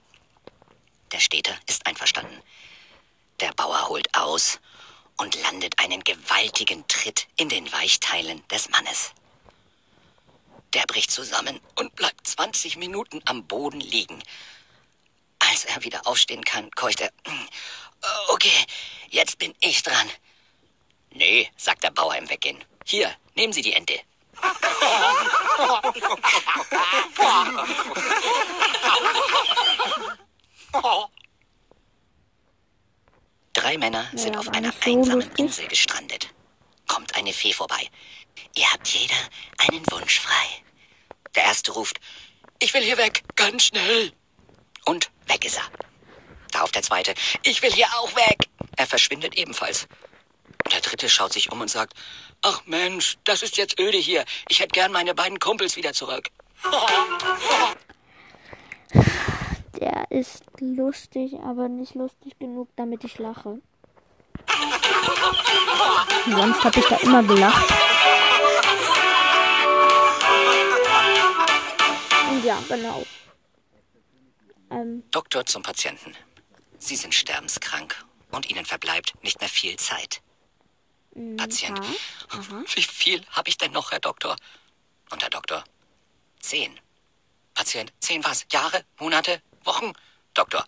Der 1.11 1.19
Städter 1.19 1.57
ist 1.67 1.85
einverstanden. 1.85 2.41
Der 3.39 3.51
Bauer 3.53 3.89
holt 3.89 4.13
aus 4.15 4.59
und 5.17 5.39
landet 5.41 5.79
einen 5.79 6.03
gewaltigen 6.03 6.87
Tritt 6.87 7.27
in 7.37 7.49
den 7.49 7.71
Weichteilen 7.71 8.45
des 8.47 8.69
Mannes. 8.69 9.13
Der 10.73 10.83
bricht 10.87 11.11
zusammen 11.11 11.59
und 11.75 11.95
bleibt 11.95 12.25
20 12.25 12.77
Minuten 12.77 13.21
am 13.25 13.45
Boden 13.45 13.79
liegen. 13.79 14.21
Als 15.39 15.65
er 15.65 15.83
wieder 15.83 16.07
aufstehen 16.07 16.43
kann, 16.43 16.71
keucht 16.71 17.01
er. 17.01 17.11
Okay, 18.29 18.65
jetzt 19.09 19.37
bin 19.37 19.53
ich 19.61 19.83
dran. 19.83 20.09
Nee, 21.11 21.49
sagt 21.57 21.83
der 21.83 21.91
Bauer 21.91 22.15
im 22.15 22.29
Weggehen. 22.29 22.63
Hier, 22.85 23.15
nehmen 23.35 23.53
Sie 23.53 23.61
die 23.61 23.73
Ente. 23.73 23.99
Drei 33.53 33.77
Männer 33.77 34.09
sind 34.15 34.33
Ja, 34.33 34.39
auf 34.39 34.49
einer 34.49 34.71
so 34.71 34.79
einsamen 34.89 35.21
lustig. 35.21 35.39
Insel 35.39 35.67
gestrandet. 35.67 36.29
Kommt 36.87 37.15
eine 37.15 37.31
Fee 37.31 37.53
vorbei. 37.53 37.89
Ihr 38.55 38.71
habt 38.71 38.87
jeder 38.87 39.15
einen 39.57 39.83
Wunsch 39.91 40.19
frei. 40.19 40.63
Der 41.35 41.43
erste 41.43 41.71
ruft, 41.71 41.99
ich 42.59 42.73
will 42.73 42.83
hier 42.83 42.97
weg, 42.97 43.23
ganz 43.35 43.65
schnell. 43.65 44.11
Und 44.85 45.09
weg 45.27 45.45
ist 45.45 45.57
er. 45.57 45.69
Darauf 46.51 46.71
der 46.71 46.83
zweite, 46.83 47.13
ich 47.43 47.61
will 47.61 47.71
hier 47.71 47.87
auch 47.97 48.15
weg. 48.15 48.47
Er 48.77 48.85
verschwindet 48.85 49.35
ebenfalls. 49.35 49.87
Und 50.63 50.73
der 50.73 50.81
dritte 50.81 51.09
schaut 51.09 51.33
sich 51.33 51.51
um 51.51 51.61
und 51.61 51.69
sagt, 51.69 51.93
ach 52.41 52.61
Mensch, 52.65 53.17
das 53.23 53.41
ist 53.41 53.57
jetzt 53.57 53.79
öde 53.79 53.97
hier. 53.97 54.23
Ich 54.49 54.59
hätte 54.59 54.73
gern 54.73 54.91
meine 54.91 55.15
beiden 55.15 55.39
Kumpels 55.39 55.75
wieder 55.75 55.93
zurück. 55.93 56.29
Der 59.79 60.11
ist 60.11 60.43
lustig, 60.59 61.33
aber 61.43 61.67
nicht 61.67 61.95
lustig 61.95 62.37
genug, 62.39 62.69
damit 62.75 63.03
ich 63.03 63.17
lache. 63.17 63.59
Sonst 66.29 66.63
habe 66.63 66.79
ich 66.79 66.85
da 66.85 66.97
immer 66.97 67.23
gelacht. 67.23 67.92
Ja, 72.43 72.61
genau. 72.67 73.05
Ähm, 74.69 75.03
Doktor 75.11 75.45
zum 75.45 75.63
Patienten. 75.63 76.15
Sie 76.79 76.95
sind 76.95 77.13
sterbenskrank 77.13 78.05
und 78.31 78.49
Ihnen 78.49 78.65
verbleibt 78.65 79.13
nicht 79.23 79.39
mehr 79.39 79.49
viel 79.49 79.77
Zeit. 79.77 80.21
Patient. 81.37 81.79
Wie 82.73 82.81
viel 82.81 83.23
habe 83.29 83.49
ich 83.49 83.57
denn 83.57 83.71
noch, 83.71 83.91
Herr 83.91 83.99
Doktor? 83.99 84.35
Und 85.11 85.21
der 85.21 85.29
Doktor. 85.29 85.63
Zehn. 86.39 86.79
Patient. 87.53 87.93
Zehn 87.99 88.23
was? 88.23 88.45
Jahre? 88.51 88.83
Monate? 88.99 89.41
Wochen? 89.63 89.93
Doktor. 90.33 90.65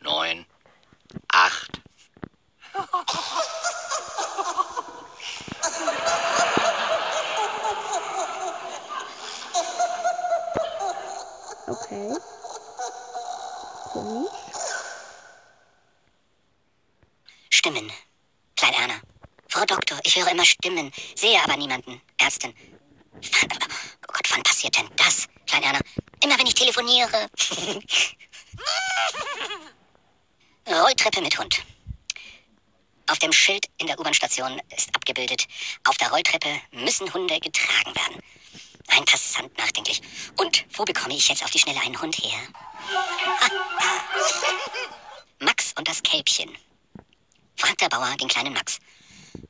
Neun. 0.00 0.46
Acht. 1.28 1.80
okay. 11.92 12.18
Komisch. 13.92 14.30
Stimmen. 17.50 17.92
Klein 18.56 18.74
Erna. 18.74 19.00
Frau 19.48 19.64
Doktor, 19.66 19.98
ich 20.04 20.16
höre 20.16 20.30
immer 20.30 20.44
Stimmen, 20.44 20.90
sehe 21.14 21.38
aber 21.42 21.56
niemanden. 21.56 22.00
Ärztin. 22.18 22.54
Oh 23.14 24.12
Gott, 24.12 24.30
wann 24.30 24.42
passiert 24.42 24.76
denn 24.78 24.88
das? 24.96 25.26
Klein 25.46 25.62
Erna. 25.62 25.78
Immer 26.22 26.38
wenn 26.38 26.46
ich 26.46 26.54
telefoniere. 26.54 27.28
Rolltreppe 30.68 31.20
mit 31.20 31.38
Hund. 31.38 31.62
Auf 33.08 33.18
dem 33.18 33.32
Schild 33.32 33.66
in 33.78 33.86
der 33.86 33.98
U-Bahn-Station 33.98 34.60
ist 34.74 34.94
abgebildet, 34.94 35.46
auf 35.84 35.96
der 35.98 36.10
Rolltreppe 36.10 36.60
müssen 36.70 37.12
Hunde 37.12 37.38
getragen 37.40 37.94
werden. 37.94 38.22
Ein 38.88 39.04
Passant 39.04 39.56
nachdenklich. 39.58 40.02
Und 40.36 40.64
wo 40.74 40.84
bekomme 40.84 41.14
ich 41.14 41.28
jetzt 41.28 41.42
auf 41.42 41.50
die 41.50 41.58
Schnelle 41.58 41.80
einen 41.80 42.00
Hund 42.00 42.16
her? 42.16 42.38
Max 45.38 45.72
und 45.78 45.88
das 45.88 46.02
Kälbchen. 46.02 46.56
Fragt 47.56 47.80
der 47.80 47.88
Bauer 47.88 48.16
den 48.20 48.28
kleinen 48.28 48.52
Max. 48.52 48.78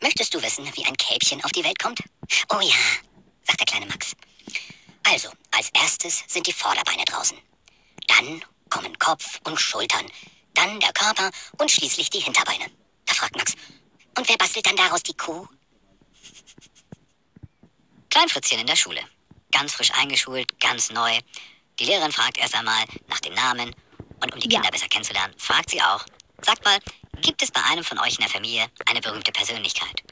Möchtest 0.01 0.35
du 0.35 0.43
wissen, 0.43 0.65
wie 0.77 0.85
ein 0.85 0.97
Kälbchen 0.97 1.43
auf 1.45 1.53
die 1.53 1.65
Welt 1.65 1.79
kommt? 1.79 2.01
Oh 2.53 2.61
ja, 2.61 2.77
sagt 3.45 3.61
der 3.61 3.67
kleine 3.67 3.87
Max. 3.87 4.15
Also, 5.05 5.31
als 5.51 5.71
erstes 5.71 6.25
sind 6.29 6.47
die 6.47 6.53
Vorderbeine 6.53 7.05
draußen. 7.05 7.37
Dann 8.07 8.45
kommen 8.71 8.99
Kopf 8.99 9.41
und 9.45 9.61
Schultern. 9.61 10.07
Dann 10.55 10.81
der 10.81 10.93
Körper 10.93 11.31
und 11.59 11.71
schließlich 11.71 12.11
die 12.11 12.21
Hinterbeine. 12.21 12.71
Da 13.07 13.15
fragt 13.15 13.37
Max. 13.37 13.55
Und 14.17 14.29
wer 14.29 14.37
bastelt 14.37 14.67
dann 14.67 14.77
daraus 14.77 15.03
die 15.03 15.17
Kuh? 15.17 15.47
Kleinfritzchen 18.11 18.61
in 18.61 18.67
der 18.67 18.77
Schule. 18.77 19.01
Ganz 19.53 19.75
frisch 19.75 19.93
eingeschult, 19.93 20.59
ganz 20.61 20.91
neu. 20.91 21.19
Die 21.79 21.85
Lehrerin 21.85 22.13
fragt 22.13 22.39
erst 22.39 22.55
einmal 22.55 22.85
nach 23.09 23.21
dem 23.21 23.35
Namen 23.35 23.75
und 24.21 24.33
um 24.35 24.41
die 24.41 24.49
Ja. 24.49 24.61
Kinder 24.61 24.71
besser 24.71 24.89
kennenzulernen, 24.89 25.35
fragt 25.39 25.71
sie 25.71 25.81
auch, 25.81 26.05
sagt 26.43 26.65
mal, 26.65 26.79
gibt 27.21 27.43
es 27.43 27.51
bei 27.51 27.63
einem 27.65 27.85
von 27.85 27.99
euch 27.99 28.15
in 28.15 28.21
der 28.21 28.29
Familie 28.29 28.67
eine 28.87 29.01
berühmte 29.01 29.33
Persönlichkeit? 29.33 30.03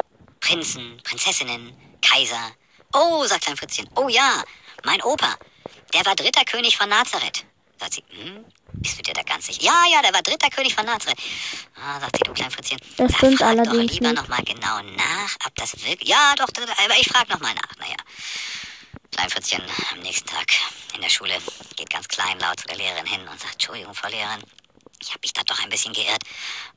Prinzen, 0.40 1.00
Prinzessinnen, 1.04 1.74
Kaiser? 2.00 2.52
Oh, 2.92 3.24
sagt 3.26 3.42
Klein 3.44 3.56
Fritzchen, 3.56 3.88
oh 3.96 4.08
ja, 4.08 4.42
mein 4.84 5.02
Opa, 5.02 5.36
der 5.94 6.04
war 6.06 6.14
dritter 6.16 6.44
König 6.44 6.76
von 6.76 6.88
Nazareth. 6.88 7.44
Sagt 7.78 7.94
sie, 7.94 8.04
hm, 8.10 8.44
bist 8.74 8.98
du 8.98 9.02
dir 9.02 9.14
da 9.14 9.22
ganz 9.22 9.46
sicher? 9.46 9.62
Ja, 9.62 9.84
ja, 9.90 10.02
der 10.02 10.12
war 10.12 10.22
dritter 10.22 10.50
König 10.50 10.74
von 10.74 10.84
Nazareth. 10.84 11.18
Ah, 11.76 12.00
sagt 12.00 12.16
sie, 12.16 12.22
du 12.24 12.32
Klein 12.32 12.50
Fritzchen. 12.50 12.78
Das 12.96 13.12
da 13.12 13.18
stimmt 13.18 13.38
frag 13.38 13.48
allerdings 13.48 13.92
doch 13.92 14.00
lieber 14.00 14.12
nochmal 14.12 14.42
genau 14.42 14.80
nach, 14.96 15.36
ob 15.46 15.54
das 15.54 15.82
wirklich... 15.84 16.08
Ja, 16.08 16.34
doch, 16.36 16.48
doch, 16.48 16.62
aber 16.62 16.96
ich 16.98 17.08
frag 17.08 17.28
nochmal 17.28 17.54
nach, 17.54 17.76
naja. 17.78 17.96
Kleinfritzchen 19.12 19.62
am 19.92 20.00
nächsten 20.00 20.28
Tag 20.28 20.46
in 20.94 21.00
der 21.02 21.08
Schule 21.08 21.34
geht 21.76 21.90
ganz 21.90 22.08
kleinlaut 22.08 22.60
zu 22.60 22.66
der 22.66 22.76
Lehrerin 22.76 23.06
hin 23.06 23.20
und 23.28 23.38
sagt, 23.40 23.54
Entschuldigung, 23.54 23.94
Frau 23.94 24.08
Lehrerin, 24.08 24.42
ich 25.00 25.10
habe 25.10 25.20
mich 25.22 25.32
da 25.32 25.42
doch 25.46 25.62
ein 25.62 25.70
bisschen 25.70 25.92
geirrt. 25.92 26.22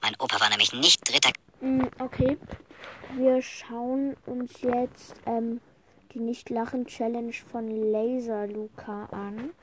Mein 0.02 0.16
Opa 0.20 0.40
war 0.40 0.50
nämlich 0.50 0.74
nicht 0.74 1.08
dritter 1.10 1.32
Mm, 1.62 1.86
Okay. 2.00 2.38
Wir 3.16 3.42
schauen 3.42 4.18
uns 4.26 4.62
jetzt 4.62 5.14
ähm, 5.26 5.62
die 6.14 6.20
Nicht-Lachen-Challenge 6.20 7.34
von 7.52 7.70
Laser 7.92 8.48
Luca 8.48 9.06
an. 9.12 9.54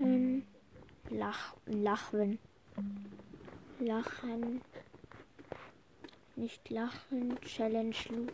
Ähm, 0.00 0.44
Lach, 1.10 1.54
Lachen. 1.66 2.38
Lachen. 3.82 4.62
Nicht 6.36 6.70
lachen. 6.70 7.40
Challenge 7.40 7.96
Loop. 8.10 8.32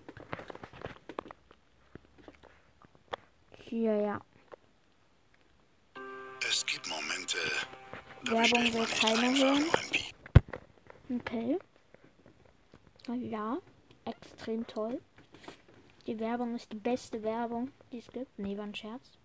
Hier, 3.63 3.97
ja. 3.97 4.21
Es 6.47 6.65
gibt 6.67 6.87
Momente. 6.89 7.39
Da 8.25 8.33
Werbung 8.33 8.75
wird 8.75 8.91
keine 9.01 9.39
hören. 9.39 9.65
Okay. 11.19 11.59
Ah, 13.09 13.15
ja, 13.15 13.59
extrem 14.05 14.67
toll. 14.67 15.01
Die 16.07 16.19
Werbung 16.21 16.57
ist 16.57 16.71
die 16.73 16.77
beste 16.77 17.23
Werbung, 17.23 17.71
die 17.91 17.99
es 17.99 18.09
gibt. 18.09 18.39
Nee, 18.39 18.57
war 18.59 18.65
ein 18.65 18.75
Scherz. 18.75 19.19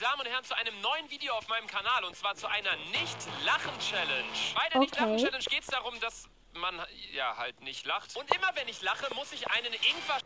Damen 0.00 0.20
und 0.20 0.26
Herren, 0.26 0.44
zu 0.44 0.54
einem 0.54 0.78
neuen 0.82 1.10
Video 1.10 1.32
auf 1.34 1.48
meinem 1.48 1.66
Kanal 1.66 2.04
und 2.04 2.14
zwar 2.16 2.34
zu 2.34 2.46
einer 2.46 2.76
Nicht-Lachen-Challenge. 2.92 4.28
Bei 4.54 4.60
der 4.68 4.76
Okay. 4.76 4.78
Nicht-Lachen-Challenge 4.80 5.44
geht 5.44 5.62
es 5.62 5.66
darum, 5.68 5.98
dass 6.00 6.28
man 6.54 6.74
ja 7.12 7.36
halt 7.36 7.60
nicht 7.62 7.86
lacht. 7.86 8.14
Und 8.16 8.34
immer 8.34 8.50
wenn 8.54 8.68
ich 8.68 8.82
lache, 8.82 9.12
muss 9.14 9.32
ich 9.32 9.48
einen 9.50 9.72
Ingwer 9.72 10.18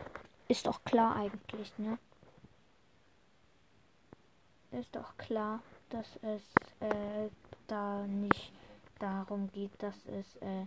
Ist 0.48 0.66
doch 0.66 0.82
klar 0.84 1.16
eigentlich, 1.16 1.72
ne? 1.78 1.98
Ist 4.72 4.94
doch 4.94 5.16
klar, 5.18 5.60
dass 5.90 6.06
es 6.22 6.42
äh, 6.80 7.28
da 7.66 8.02
nicht 8.06 8.52
darum 8.98 9.50
geht, 9.52 9.70
dass 9.82 9.96
es 10.06 10.36
äh, 10.36 10.66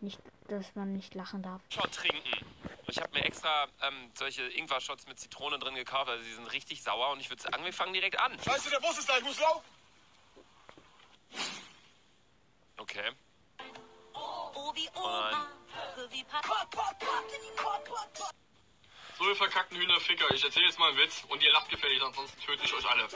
nicht, 0.00 0.20
dass 0.48 0.74
man 0.74 0.92
nicht 0.92 1.14
lachen 1.14 1.42
darf. 1.42 1.62
Shot 1.68 1.92
trinken. 1.92 2.46
Ich 2.90 3.00
habe 3.00 3.16
mir 3.16 3.24
extra 3.24 3.68
ähm, 3.82 4.10
solche 4.14 4.42
Ingwer-Shots 4.42 5.06
mit 5.06 5.20
Zitrone 5.20 5.60
drin 5.60 5.76
gekauft, 5.76 6.10
also 6.10 6.24
sie 6.24 6.34
sind 6.34 6.46
richtig 6.52 6.82
sauer 6.82 7.10
und 7.10 7.20
ich 7.20 7.30
würde 7.30 7.40
sagen, 7.40 7.64
wir 7.64 7.72
fangen 7.72 7.92
direkt 7.92 8.18
an. 8.18 8.36
Scheiße, 8.42 8.68
der 8.68 8.80
Bus 8.80 8.98
ist 8.98 9.08
da, 9.08 9.16
ich 9.16 9.24
muss 9.24 9.38
laufen. 9.38 9.64
Okay. 12.78 13.12
Oh 14.12 14.72
nein. 15.08 15.36
So, 19.18 19.28
ihr 19.28 19.36
verkackten 19.36 19.76
Hühnerficker, 19.76 20.34
ich 20.34 20.42
erzähle 20.42 20.66
jetzt 20.66 20.78
mal 20.78 20.88
einen 20.88 20.98
Witz 20.98 21.24
und 21.28 21.42
ihr 21.42 21.52
lacht 21.52 21.68
gefällig, 21.68 22.02
ansonsten 22.02 22.40
töte 22.40 22.64
ich 22.64 22.74
euch 22.74 22.88
alle. 22.88 23.06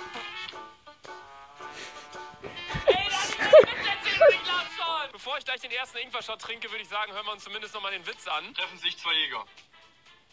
Bevor 5.25 5.39
ich 5.39 5.45
gleich 5.47 5.61
den 5.63 5.71
ersten 5.71 5.97
Ingwer-Shot 5.97 6.39
trinke, 6.39 6.71
würde 6.71 6.83
ich 6.83 6.89
sagen, 6.91 7.11
hören 7.11 7.25
wir 7.25 7.33
uns 7.33 7.45
zumindest 7.45 7.73
noch 7.73 7.81
mal 7.81 7.91
den 7.91 8.07
Witz 8.07 8.29
an. 8.29 8.53
Treffen 8.53 8.77
sich 8.77 8.95
zwei 8.99 9.15
Jäger. 9.15 9.43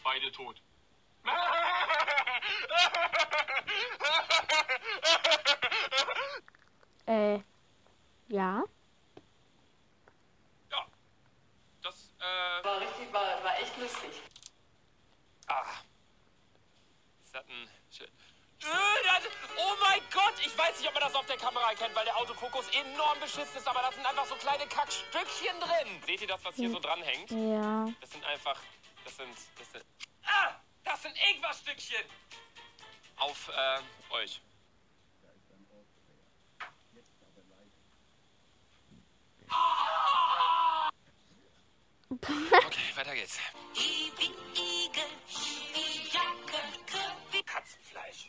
Beide 0.04 0.30
tot. 0.30 0.60
Äh, 7.06 7.36
ja. 7.36 7.42
Ja. 8.28 8.64
Erkennt, 21.72 21.96
weil 21.96 22.04
der 22.04 22.16
Autofokus 22.16 22.66
enorm 22.68 23.18
beschissen 23.20 23.56
ist, 23.56 23.66
aber 23.66 23.80
da 23.80 23.92
sind 23.92 24.06
einfach 24.06 24.26
so 24.26 24.34
kleine 24.36 24.66
Kackstückchen 24.66 25.58
drin. 25.58 26.02
Seht 26.06 26.20
ihr 26.20 26.28
das, 26.28 26.44
was 26.44 26.54
hier 26.54 26.70
so 26.70 26.78
dranhängt? 26.78 27.30
Ja. 27.30 27.88
Das 28.00 28.10
sind 28.10 28.24
einfach. 28.24 28.58
Das 29.04 29.16
sind. 29.16 29.34
Das 29.58 29.72
sind. 29.72 29.84
Ah! 30.24 30.54
Das 30.84 31.02
sind 31.02 31.16
Ingwerstückchen! 31.30 32.04
Auf, 33.16 33.48
äh, 33.48 34.14
euch. 34.14 34.40
Okay, 42.10 42.96
weiter 42.96 43.14
geht's. 43.14 43.38
Katzenfleisch. 47.46 48.28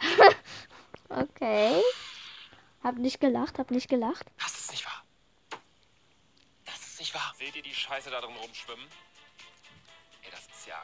Okay. 1.10 1.82
Hab 2.84 2.98
nicht 2.98 3.18
gelacht, 3.18 3.58
hab 3.58 3.70
nicht 3.70 3.88
gelacht. 3.88 4.26
Das 4.38 4.58
ist 4.58 4.70
nicht 4.70 4.84
wahr. 4.84 5.02
Das 6.66 6.78
ist 6.86 7.00
nicht 7.00 7.14
wahr. 7.14 7.32
Seht 7.38 7.56
ihr 7.56 7.62
die 7.62 7.74
Scheiße 7.74 8.10
da 8.10 8.20
drin 8.20 8.36
rumschwimmen? 8.36 8.86
Ey, 10.22 10.30
das 10.30 10.46
ist 10.46 10.66
ja. 10.66 10.82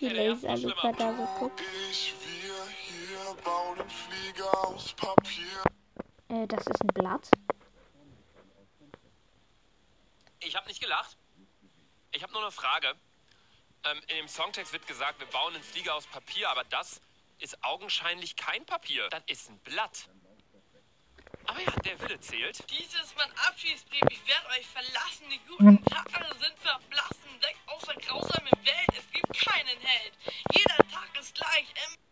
Erste 0.00 0.16
Laser 0.16 0.56
schlimmer. 0.56 0.92
da 0.92 1.16
so 1.16 1.26
guckt. 1.38 1.60
Ich, 1.90 2.14
wir 2.18 2.54
hier 2.70 3.34
bauen 3.42 3.80
einen 3.80 3.90
Flieger 3.90 4.66
aus 4.66 4.94
Papier. 4.94 5.62
Äh, 6.28 6.46
das 6.46 6.66
ist 6.66 6.82
ein 6.82 6.86
Blatt. 6.88 7.30
Ich 10.40 10.56
habe 10.56 10.66
nicht 10.68 10.80
gelacht. 10.80 11.18
Ich 12.12 12.22
habe 12.22 12.32
nur 12.32 12.42
eine 12.42 12.52
Frage. 12.52 12.94
Ähm, 13.84 14.00
in 14.08 14.16
dem 14.16 14.28
Songtext 14.28 14.72
wird 14.72 14.86
gesagt, 14.86 15.20
wir 15.20 15.26
bauen 15.28 15.54
einen 15.54 15.62
Flieger 15.62 15.94
aus 15.94 16.06
Papier, 16.06 16.50
aber 16.50 16.64
das 16.64 17.00
ist 17.38 17.62
augenscheinlich 17.62 18.36
kein 18.36 18.64
Papier. 18.66 19.08
Das 19.10 19.22
ist 19.26 19.48
ein 19.50 19.58
Blatt. 19.60 20.08
Aber 21.46 21.60
ja, 21.60 21.70
der 21.84 22.00
Wille 22.00 22.20
zählt. 22.20 22.58
Dies 22.70 22.94
ist 22.94 23.16
mein 23.16 23.30
Abschiedsbrief. 23.48 24.02
Ich 24.10 24.26
werde 24.26 24.46
euch 24.48 24.66
verlassen. 24.66 25.30
Die 25.30 25.40
guten 25.46 25.84
Tage 25.86 26.34
sind 26.34 26.58
verblassen. 26.58 27.40
Weg 27.40 27.56
aus 27.66 27.82
der 27.82 27.94
grausamen 27.94 28.52
Welt. 28.64 28.88
Es 28.98 29.10
gibt 29.10 29.32
keinen 29.32 29.80
Held. 29.80 30.12
Jeder 30.52 30.76
Tag 30.90 31.18
ist 31.18 31.34
gleich. 31.34 31.66
Im 31.86 32.08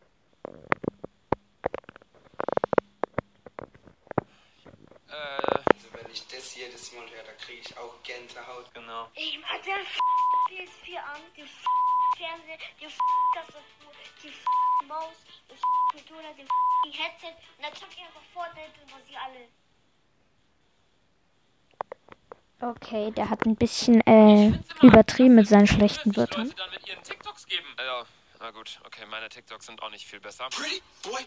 Äh, 5.09 5.15
Also 5.15 5.89
wenn 5.93 6.11
ich 6.11 6.27
das 6.27 6.55
jedes 6.57 6.93
Mal 6.93 7.09
höre, 7.11 7.23
da 7.25 7.33
kriege 7.33 7.61
ich 7.61 7.77
auch 7.79 7.95
Gänsehaut. 8.03 8.73
genau. 8.75 9.09
Ich 9.15 9.39
mach 9.41 9.61
den 9.63 9.75
PS4 10.49 10.99
an, 10.99 11.21
die 11.37 11.45
Fernseher, 12.17 12.59
die 12.81 12.87
Tastatur, 13.35 13.93
die 14.23 14.87
Maus, 14.87 15.17
das 15.49 15.59
Controller, 15.93 16.33
den 16.35 16.47
Headset 16.93 17.35
und 17.57 17.65
dann 17.65 17.75
zock 17.75 17.89
ich 17.93 18.01
einfach 18.05 18.21
Fortnite 18.33 18.73
was 18.91 19.07
sie 19.09 19.17
alle. 19.17 19.49
Okay, 22.61 23.11
der 23.13 23.29
hat 23.29 23.45
ein 23.45 23.55
bisschen 23.57 24.01
äh, 24.07 24.59
übertrieben 24.83 25.35
mit 25.35 25.47
seinen 25.49 25.67
schlechten 25.67 26.13
Die 26.13 26.17
Wörtern. 26.17 26.53
dann 26.57 26.71
mit 26.71 26.87
ihren 26.89 27.03
TikToks 27.03 27.47
geben. 27.47 27.67
Ja, 27.79 28.07
na 28.41 28.51
gut. 28.51 28.81
Okay, 28.87 29.05
meine 29.07 29.29
TikToks 29.29 29.67
sind 29.67 29.83
auch 29.83 29.91
nicht 29.91 30.07
viel 30.07 30.21
besser. 30.21 30.49
Pretty 30.51 30.81
boy, 31.03 31.27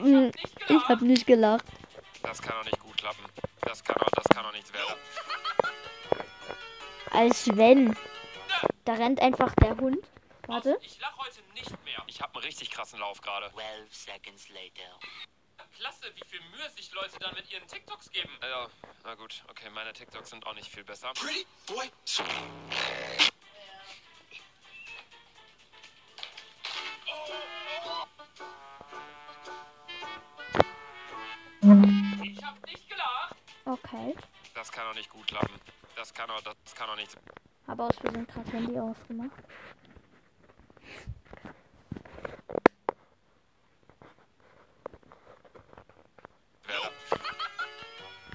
Hm, 0.00 0.32
Ich 0.68 0.88
hab 0.88 1.00
nicht 1.02 1.26
gelacht. 1.26 1.64
Das 2.22 2.40
kann 2.40 2.56
doch 2.58 2.64
nicht 2.64 2.80
gut 2.80 2.96
klappen. 2.96 3.24
Das 3.62 3.82
kann 3.84 3.96
doch, 3.98 4.10
das 4.10 4.24
kann 4.28 4.44
doch 4.44 4.52
nichts 4.52 4.72
werden. 4.72 4.94
Als 7.10 7.54
wenn. 7.56 7.96
Da 8.84 8.94
rennt 8.94 9.20
einfach 9.20 9.54
der 9.56 9.76
Hund. 9.76 9.98
Warte. 10.46 10.78
Ich 10.82 10.98
lach 11.00 11.16
heute 11.18 11.40
nicht 11.54 11.70
mehr. 11.84 12.02
Ich 12.06 12.20
habe 12.20 12.34
einen 12.34 12.44
richtig 12.44 12.70
krassen 12.70 12.98
Lauf 12.98 13.20
gerade. 13.20 13.50
12 13.52 13.94
seconds 13.94 14.48
later. 14.48 14.98
Klasse, 15.78 16.12
wie 16.14 16.28
viel 16.28 16.40
Mühe 16.50 16.68
sich 16.70 16.92
Leute 16.92 17.18
dann 17.20 17.34
mit 17.34 17.50
ihren 17.50 17.66
TikToks 17.66 18.10
geben. 18.10 18.30
Ja, 18.42 18.68
na 19.04 19.14
gut. 19.14 19.42
Okay, 19.48 19.70
meine 19.70 19.92
TikToks 19.92 20.30
sind 20.30 20.46
auch 20.46 20.54
nicht 20.54 20.70
viel 20.70 20.84
besser. 20.84 21.12
pretty 21.14 21.46
boy. 21.66 21.90
Okay. 34.00 34.16
Das 34.54 34.72
kann 34.72 34.86
doch 34.86 34.94
nicht 34.94 35.10
gut 35.10 35.26
klappen. 35.26 35.60
Das 35.96 36.14
kann 36.14 36.28
doch, 36.28 36.40
das 36.42 36.74
kann 36.74 36.88
doch 36.88 36.96
nicht. 36.96 37.16
Habe 37.66 37.84
aus 37.84 37.96
Versehen 37.96 38.26
gerade 38.26 38.50
Handy 38.50 38.78
ausgemacht. 38.78 39.30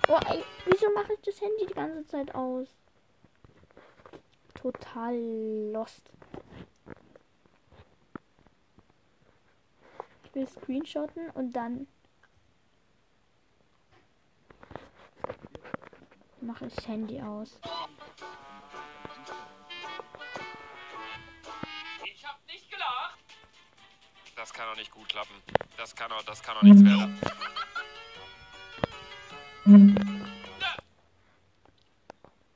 Oh, 0.08 0.20
ey, 0.28 0.44
wieso 0.66 0.92
mache 0.92 1.14
ich 1.14 1.22
das 1.22 1.42
Handy 1.42 1.66
die 1.66 1.74
ganze 1.74 2.06
Zeit 2.06 2.34
aus? 2.36 2.68
Total 4.54 5.16
lost. 5.72 6.12
Ich 10.24 10.36
will 10.36 10.48
screenshotten 10.48 11.32
und 11.32 11.54
dann 11.54 11.88
mache 16.46 16.68
das 16.68 16.88
Handy 16.88 17.22
aus. 17.22 17.60
Ich 22.04 22.26
hab 22.26 22.46
nicht 22.48 22.70
gelacht. 22.70 23.20
Das 24.36 24.54
kann 24.54 24.68
doch 24.70 24.78
nicht 24.78 24.92
gut 24.92 25.10
klappen. 25.10 25.36
Das 25.78 25.96
kann 25.96 26.10
doch, 26.10 26.24
das 26.24 26.42
kann 26.42 26.56
doch 26.56 26.62
nichts 26.64 26.84
werden. 26.84 27.20
Ne. 29.66 29.96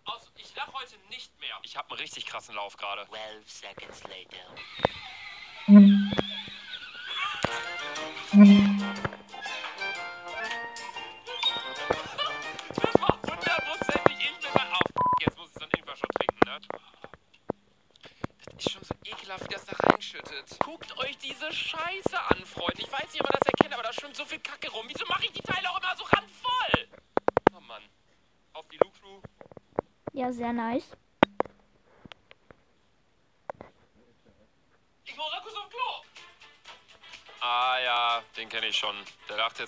Also, 0.05 0.27
ich 0.35 0.55
lach 0.55 0.71
heute 0.73 0.95
nicht 1.09 1.31
mehr. 1.39 1.57
Ich 1.63 1.75
hab 1.75 1.89
einen 1.89 1.99
richtig 1.99 2.25
krassen 2.25 2.55
Lauf 2.55 2.77
gerade. 2.77 3.07
12 3.07 3.49
seconds 3.49 4.03
later. 4.03 4.55
Hm. 5.65 5.98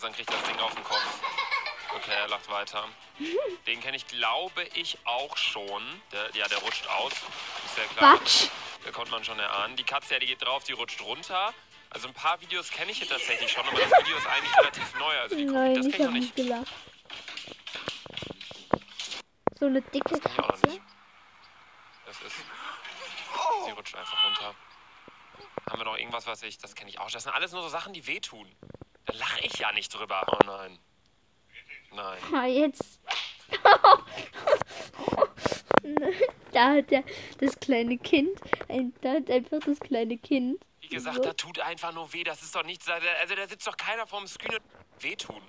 Jetzt, 0.01 0.03
dann 0.03 0.13
kriegt 0.13 0.31
das 0.33 0.43
Ding 0.43 0.59
auf 0.59 0.73
den 0.73 0.83
Kopf. 0.83 1.19
Okay, 1.95 2.11
er 2.13 2.27
lacht 2.29 2.49
weiter. 2.49 2.87
Den 3.67 3.79
kenne 3.81 3.97
ich, 3.97 4.07
glaube 4.07 4.63
ich, 4.73 4.97
auch 5.05 5.35
schon. 5.37 5.83
Der, 6.11 6.29
ja, 6.33 6.47
der 6.47 6.57
rutscht 6.59 6.87
aus. 6.87 7.11
Ist 7.65 7.77
ja 7.77 7.83
klar. 7.95 8.17
Quatsch. 8.17 8.47
Da 8.83 8.91
konnte 8.91 9.11
man 9.11 9.23
schon 9.23 9.37
erahnen. 9.39 9.75
Die 9.75 9.83
Katze, 9.83 10.13
ja, 10.13 10.19
die 10.19 10.25
geht 10.27 10.41
drauf, 10.43 10.63
die 10.63 10.71
rutscht 10.73 11.01
runter. 11.01 11.53
Also 11.89 12.07
ein 12.07 12.13
paar 12.13 12.39
Videos 12.41 12.69
kenne 12.71 12.91
ich 12.91 12.99
hier 12.99 13.09
tatsächlich 13.09 13.51
schon, 13.51 13.67
aber 13.67 13.77
das 13.77 13.91
Video 14.01 14.17
ist 14.17 14.25
eigentlich 14.27 14.57
relativ 14.57 14.95
neu. 14.97 15.19
Also 15.19 15.35
die, 15.35 15.45
Nein, 15.45 15.75
das 15.75 15.85
ich 15.85 15.93
ich 15.93 15.99
nicht 15.99 16.05
noch 16.07 16.13
nicht. 16.13 16.35
gelacht. 16.35 16.73
So 19.59 19.65
eine 19.67 19.81
dicke 19.81 20.09
Das 20.09 20.21
kenn 20.21 20.31
ich 20.31 20.39
auch 20.39 20.43
noch 20.43 20.47
Katze. 20.49 20.67
nicht. 20.69 20.81
Das 22.05 22.21
ist. 22.21 22.35
Sie 23.65 23.71
rutscht 23.71 23.95
einfach 23.95 24.23
runter. 24.25 24.55
Haben 25.69 25.79
wir 25.79 25.85
noch 25.85 25.97
irgendwas, 25.97 26.25
was 26.25 26.41
ich. 26.43 26.57
Das 26.57 26.73
kenne 26.73 26.89
ich 26.89 26.99
auch. 26.99 27.11
Das 27.11 27.23
sind 27.23 27.33
alles 27.33 27.51
nur 27.51 27.61
so 27.61 27.69
Sachen, 27.69 27.93
die 27.93 28.07
wehtun. 28.07 28.49
Da 29.05 29.13
lache 29.13 29.41
ich 29.45 29.57
ja 29.59 29.71
nicht 29.73 29.93
drüber. 29.93 30.23
Oh 30.31 30.37
nein. 30.45 30.77
Nein. 31.93 32.19
Ah, 32.33 32.45
jetzt. 32.45 32.99
da 36.53 36.69
hat 36.75 36.89
der, 36.91 37.03
das 37.39 37.59
kleine 37.59 37.97
Kind, 37.97 38.39
da 39.01 39.13
hat 39.13 39.29
einfach 39.29 39.59
das 39.65 39.79
kleine 39.79 40.17
Kind. 40.17 40.63
Wie 40.81 40.87
gesagt, 40.87 41.17
so- 41.17 41.23
da 41.23 41.33
tut 41.33 41.59
einfach 41.59 41.91
nur 41.93 42.13
weh. 42.13 42.23
Das 42.23 42.41
ist 42.43 42.55
doch 42.55 42.63
nichts. 42.63 42.87
Also 42.89 43.35
da 43.35 43.47
sitzt 43.47 43.67
doch 43.67 43.75
keiner 43.77 44.07
vorm 44.07 44.25
Screen 44.27 44.57
und 44.57 45.03
wehtun. 45.03 45.41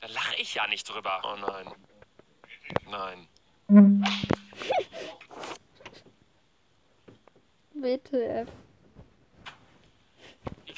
Da 0.00 0.06
lache 0.08 0.36
ich 0.36 0.54
ja 0.54 0.66
nicht 0.68 0.84
drüber. 0.88 1.20
Oh 1.24 1.36
nein. 1.36 1.72
Nein. 2.88 3.28
WTF 7.74 8.48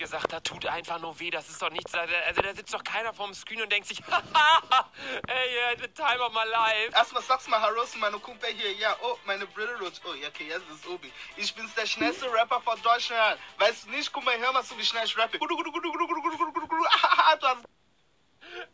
gesagt 0.03 0.33
hat, 0.33 0.45
tut 0.45 0.67
einfach 0.67 1.01
nur 1.01 1.19
weh. 1.21 1.31
Das 1.31 1.49
ist 1.49 1.63
doch 1.63 1.71
nichts. 1.71 1.95
Also, 1.95 2.13
also 2.27 2.43
da 2.43 2.53
sitzt 2.55 2.75
doch 2.75 2.83
keiner 2.83 3.15
vorm 3.15 3.33
Screen 3.35 3.63
und 3.63 3.71
denkt 3.71 3.87
sich, 3.87 4.03
haha, 4.11 4.91
ey, 5.29 5.77
the 5.79 5.87
time 5.89 6.21
of 6.21 6.33
my 6.33 6.43
life. 6.51 6.91
Erstmal 6.93 7.23
sag's 7.23 7.47
mal, 7.47 7.61
Harosen, 7.61 8.01
meine 8.01 8.19
Kumpel 8.19 8.51
hier. 8.51 8.73
Ja, 8.73 8.97
oh, 9.03 9.17
meine 9.25 9.47
Brille 9.47 9.79
rutscht. 9.79 10.03
Oh, 10.05 10.15
ja, 10.15 10.27
okay, 10.29 10.49
jetzt 10.49 10.69
ist 10.71 10.87
Obi. 10.89 11.13
Ich 11.37 11.55
bin's 11.55 11.73
der 11.75 11.87
schnellste 11.87 12.33
Rapper 12.33 12.61
von 12.61 12.83
Deutschland. 12.83 13.39
Weißt 13.59 13.87
du 13.87 13.91
nicht, 13.91 14.13
guck 14.13 14.25
mal, 14.25 14.37
hör 14.39 14.53
mal 14.53 14.65
so, 14.65 14.77
wie 14.77 14.85
schnell 14.85 15.07
ich 15.07 15.17
rappe. 15.17 15.39
Du 15.39 15.47
hast... 15.49 17.65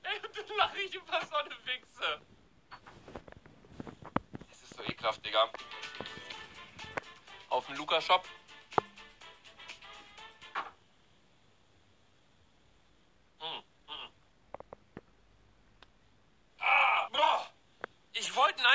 Ey, 0.02 0.20
du 0.46 0.56
lach 0.56 0.74
ich 0.74 0.94
über 0.94 1.20
so 1.30 1.36
eine 1.36 1.50
Wichse. 1.64 2.20
Das 4.48 4.62
ist 4.62 4.76
so 4.76 4.82
ekelhaft, 4.82 5.24
Digga. 5.24 5.50
Auf 7.50 7.66
dem 7.66 7.76
Luca-Shop 7.76 8.26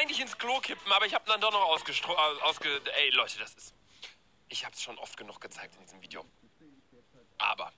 eigentlich 0.04 0.20
ins 0.20 0.38
Klo 0.38 0.60
kippen, 0.60 0.92
aber 0.92 1.06
ich 1.06 1.14
habe 1.14 1.24
dann 1.26 1.40
doch 1.40 1.52
noch 1.52 1.64
ausgestro 1.64 2.14
äh, 2.14 2.42
ausge... 2.44 2.82
Ey, 2.96 3.10
Leute, 3.12 3.40
das 3.40 3.54
ist... 3.56 3.74
Ich 4.50 4.66
habe 4.66 4.76
es 4.76 4.82
schon 4.82 4.98
oft 5.00 5.18
genug 5.18 5.40
gezeigt 5.40 5.76
in 5.76 5.82
diesem 5.82 6.02
Video. 6.02 6.26
Aber 7.38 7.72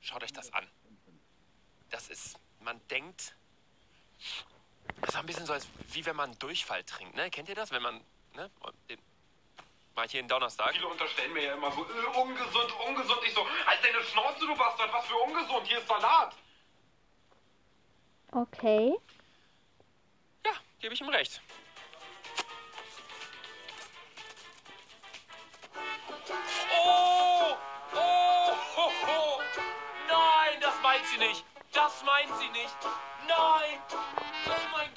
schaut 0.00 0.24
euch 0.24 0.32
das 0.32 0.52
an. 0.52 0.66
Das 1.90 2.08
ist... 2.08 2.38
Man 2.60 2.80
denkt... 2.88 3.34
Das 5.02 5.10
ist 5.10 5.16
ein 5.16 5.26
bisschen 5.26 5.46
so, 5.46 5.52
als 5.52 5.68
wie 5.92 6.04
wenn 6.06 6.16
man 6.16 6.36
Durchfall 6.38 6.82
trinkt, 6.84 7.14
ne? 7.14 7.30
Kennt 7.30 7.48
ihr 7.48 7.54
das? 7.54 7.70
Wenn 7.70 7.82
man... 7.82 8.02
Ne? 8.34 8.50
Den, 8.88 9.00
mal 9.94 10.08
hier 10.08 10.20
einen 10.20 10.28
Donnerstag. 10.28 10.72
Viele 10.72 10.88
unterstellen 10.88 11.32
mir 11.32 11.42
ja 11.44 11.54
immer 11.54 11.70
so, 11.72 11.84
äh, 11.84 12.18
ungesund, 12.18 12.72
ungesund. 12.86 13.20
Ich 13.26 13.34
so, 13.34 13.46
halt 13.66 13.84
deine 13.84 14.02
Schnauze, 14.04 14.46
du 14.46 14.56
Bastard, 14.56 14.92
was 14.92 15.06
für 15.06 15.16
ungesund, 15.16 15.66
hier 15.66 15.78
ist 15.78 15.88
Salat. 15.88 16.34
Okay. 18.32 18.96
Gebe 20.80 20.94
ich 20.94 21.00
ihm 21.02 21.10
recht. 21.10 21.42
Oh! 26.72 27.54
Oh! 27.94 28.52
Ho, 28.76 28.90
ho. 29.06 29.40
Nein, 30.08 30.58
das 30.62 30.74
meint 30.82 31.04
sie 31.04 31.18
nicht. 31.18 31.44
Das 31.74 32.02
meint 32.02 32.30
sie 32.40 32.48
nicht. 32.48 32.76
Nein! 33.28 33.78
Oh 34.46 34.52
mein 34.72 34.88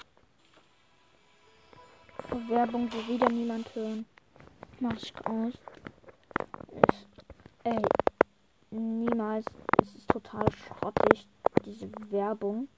Gott. 2.30 2.50
Werbung 2.50 2.91
will 2.93 3.08
wieder 3.10 3.30
niemand 3.30 3.76
hören. 3.76 4.06
Mach 4.80 4.96
ich 4.96 5.13
aus. 5.26 5.54
Ey, 7.65 7.82
niemals. 8.72 9.46
Es 9.82 9.96
ist 9.96 10.10
total 10.10 10.46
schrottig. 10.54 11.28
Diese 11.65 11.91
Werbung 12.10 12.69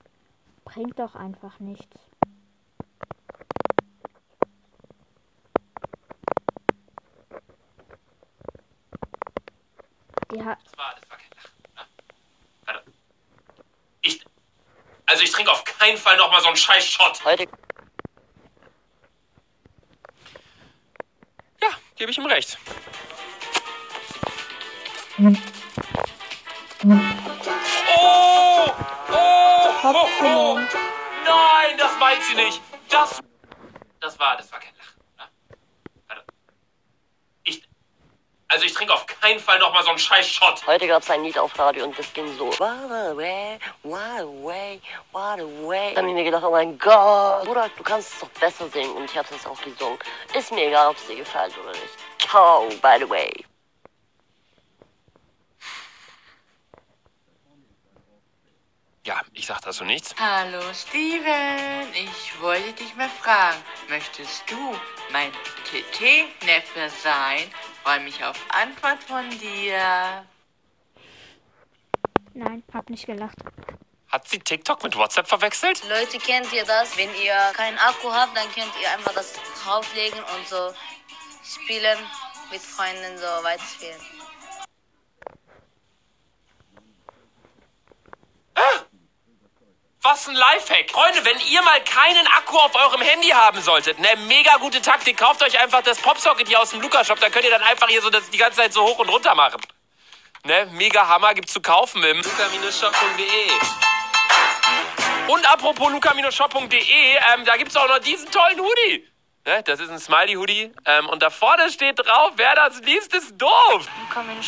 bringt 0.63 0.97
doch 0.97 1.13
einfach 1.13 1.59
nichts. 1.59 2.14
Hat, 10.43 10.59
Das 10.63 10.77
war, 10.77 10.95
das 10.99 11.09
war 11.09 11.17
kein 11.17 11.29
Lachen. 11.35 11.51
ne? 11.75 11.81
Warte. 12.65 12.83
Ich. 14.01 14.25
Also 15.05 15.23
ich 15.23 15.31
trinke 15.31 15.51
auf 15.51 15.63
keinen 15.63 15.97
Fall 15.97 16.17
nochmal 16.17 16.41
so 16.41 16.47
einen 16.47 16.55
scheiß 16.57 16.85
Shot. 16.85 17.23
Heute 17.23 17.47
Ja, 21.61 21.69
gebe 21.95 22.11
ich 22.11 22.17
ihm 22.17 22.25
recht. 22.25 22.57
Oh! 25.17 25.31
Oh! 27.97 28.73
Oh! 29.83 30.07
oh. 30.23 30.59
Nein, 31.25 31.77
das 31.77 31.97
meint 31.99 32.21
sie 32.23 32.35
nicht. 32.35 32.61
Das. 32.89 33.19
Das 33.99 34.19
war, 34.19 34.37
das 34.37 34.51
war 34.51 34.59
kein 34.59 34.73
Lachen. 34.75 35.01
ne? 35.17 35.23
Warte. 36.07 36.23
Ich. 37.43 37.67
Also 38.55 38.67
ich 38.67 38.73
trinke 38.73 38.93
auf 38.93 39.05
keinen 39.05 39.37
Fall 39.37 39.59
nochmal 39.59 39.83
so 39.83 39.89
einen 39.89 39.99
scheiß 39.99 40.29
Shot. 40.29 40.65
Heute 40.65 40.87
gab 40.87 41.03
es 41.03 41.09
ein 41.09 41.25
Lied 41.25 41.37
auf 41.37 41.59
Radio 41.59 41.83
und 41.83 41.99
das 41.99 42.13
ging 42.13 42.25
so. 42.37 42.47
What 42.57 42.89
away, 42.89 43.59
what 43.83 44.21
away, 44.21 44.79
what 45.11 45.41
away. 45.41 45.93
Da 45.93 46.01
hab 46.01 46.07
ich 46.07 46.13
mir 46.13 46.23
gedacht, 46.23 46.45
oh 46.45 46.51
mein 46.51 46.79
Gott. 46.79 47.43
Bruder, 47.43 47.69
du 47.75 47.83
kannst 47.83 48.13
es 48.13 48.19
doch 48.21 48.29
besser 48.39 48.69
singen. 48.69 48.91
Und 48.91 49.11
ich 49.11 49.17
habe 49.17 49.27
es 49.35 49.45
auch 49.45 49.61
gesungen. 49.61 49.99
Ist 50.33 50.53
mir 50.53 50.67
egal, 50.67 50.87
ob 50.87 50.95
es 50.95 51.05
dir 51.05 51.17
gefällt 51.17 51.53
oder 51.57 51.71
nicht. 51.71 51.97
Ciao, 52.17 52.69
by 52.81 52.95
the 52.97 53.09
way. 53.09 53.45
Ja, 59.05 59.21
ich 59.33 59.45
sag 59.45 59.61
dazu 59.61 59.83
nichts. 59.83 60.15
Hallo 60.17 60.61
Steven, 60.73 61.93
ich 61.93 62.41
wollte 62.41 62.73
dich 62.73 62.95
mal 62.95 63.09
fragen, 63.21 63.61
möchtest 63.87 64.49
du 64.49 64.75
mein 65.11 65.31
TT-Neffe 65.65 66.89
sein? 67.03 67.51
Freue 67.85 67.99
mich 67.99 68.23
auf 68.23 68.35
Antwort 68.49 69.03
von 69.03 69.29
dir. 69.37 70.25
nein, 72.33 72.63
hab 72.73 72.89
nicht 72.89 73.05
gelacht. 73.05 73.37
Hat 74.07 74.27
sie 74.27 74.39
TikTok 74.39 74.81
mit 74.81 74.95
WhatsApp 74.95 75.27
verwechselt? 75.27 75.83
Leute, 75.87 76.17
kennt 76.17 76.51
ihr 76.51 76.65
das? 76.65 76.97
Wenn 76.97 77.13
ihr 77.23 77.35
keinen 77.53 77.77
Akku 77.77 78.11
habt, 78.11 78.35
dann 78.35 78.51
könnt 78.53 78.71
ihr 78.81 78.89
einfach 78.89 79.13
das 79.13 79.33
drauflegen 79.63 80.17
und 80.17 80.47
so 80.47 80.73
spielen, 81.43 81.99
mit 82.49 82.59
Freunden 82.59 83.19
so 83.19 83.43
weiterspielen. 83.43 84.01
Was 90.07 90.27
ein 90.27 90.35
Lifehack. 90.35 90.91
Freunde, 90.91 91.25
wenn 91.25 91.39
ihr 91.39 91.63
mal 91.63 91.83
keinen 91.83 92.27
Akku 92.37 92.55
auf 92.59 92.75
eurem 92.75 93.01
Handy 93.01 93.29
haben 93.29 93.59
solltet, 93.59 93.97
ne, 93.97 94.09
mega 94.27 94.57
gute 94.57 94.79
Taktik, 94.79 95.17
kauft 95.17 95.41
euch 95.41 95.59
einfach 95.59 95.81
das 95.81 95.97
Popsocket 95.97 96.47
hier 96.47 96.61
aus 96.61 96.69
dem 96.69 96.81
Luca-Shop, 96.81 97.19
da 97.19 97.31
könnt 97.31 97.43
ihr 97.43 97.49
dann 97.49 97.63
einfach 97.63 97.87
hier 97.87 98.03
so 98.03 98.11
das 98.11 98.29
die 98.29 98.37
ganze 98.37 98.57
Zeit 98.57 98.71
so 98.71 98.83
hoch 98.83 98.99
und 98.99 99.09
runter 99.09 99.33
machen. 99.33 99.59
Ne, 100.43 100.67
mega 100.73 101.07
Hammer, 101.07 101.33
gibt's 101.33 101.53
zu 101.53 101.59
kaufen 101.59 102.03
im 102.03 102.17
luca-shop.de. 102.17 103.51
Und 105.27 105.51
apropos 105.51 105.91
luca-shop.de, 105.91 107.15
ähm, 107.33 107.43
da 107.43 107.57
gibt's 107.57 107.75
auch 107.75 107.87
noch 107.87 107.97
diesen 107.97 108.29
tollen 108.29 108.59
Hoodie. 108.59 109.07
Ne? 109.45 109.62
Das 109.63 109.79
ist 109.79 109.91
ein 109.91 109.99
Smiley-Hoodie. 109.99 110.71
Ähm, 110.86 111.08
und 111.08 111.21
da 111.21 111.29
vorne 111.29 111.69
steht 111.69 111.99
drauf, 111.99 112.31
wer 112.36 112.55
das 112.55 112.81
liest, 112.81 113.13
ist 113.13 113.39
doof. 113.39 113.88
Willkommen 114.08 114.41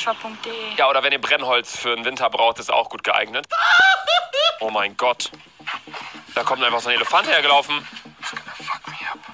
Ja, 0.76 0.90
oder 0.90 1.04
wenn 1.04 1.12
ihr 1.12 1.22
Brennholz 1.22 1.78
für 1.78 1.96
den 1.96 2.04
Winter 2.04 2.30
braucht, 2.32 2.58
ist 2.58 2.72
auch 2.72 2.90
gut 2.90 3.04
geeignet. 3.04 3.46
Oh 4.60 4.72
mein 4.72 4.98
Gott. 4.98 5.30
Da 6.34 6.44
kommt 6.44 6.64
einfach 6.64 6.80
so 6.80 6.90
ein 6.90 6.96
Elefant 6.96 7.28
hergelaufen. 7.28 7.88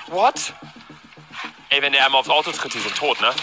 What? 0.07 0.53
Ey, 1.69 1.81
wenn 1.81 1.93
der 1.93 2.05
einmal 2.05 2.19
aufs 2.19 2.29
Auto 2.29 2.51
tritt, 2.51 2.73
die 2.73 2.79
sind 2.79 2.95
tot, 2.97 3.21
ne? 3.21 3.33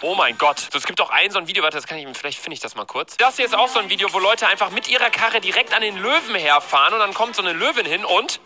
Oh 0.00 0.14
mein 0.14 0.38
Gott. 0.38 0.60
So, 0.72 0.78
es 0.78 0.86
gibt 0.86 0.98
auch 1.02 1.10
ein 1.10 1.30
so 1.30 1.38
ein 1.38 1.46
Video, 1.46 1.62
warte, 1.62 1.76
das 1.76 1.86
kann 1.86 1.98
ich, 1.98 2.16
vielleicht 2.16 2.38
finde 2.38 2.54
ich 2.54 2.60
das 2.60 2.74
mal 2.74 2.86
kurz. 2.86 3.18
Das 3.18 3.36
hier 3.36 3.44
ist 3.44 3.54
auch 3.54 3.68
so 3.68 3.80
ein 3.80 3.90
Video, 3.90 4.10
wo 4.14 4.18
Leute 4.18 4.48
einfach 4.48 4.70
mit 4.70 4.88
ihrer 4.88 5.10
Karre 5.10 5.42
direkt 5.42 5.74
an 5.74 5.82
den 5.82 5.98
Löwen 5.98 6.34
herfahren 6.34 6.94
und 6.94 7.00
dann 7.00 7.12
kommt 7.12 7.36
so 7.36 7.42
eine 7.42 7.52
Löwin 7.52 7.84
hin 7.84 8.06
und 8.06 8.40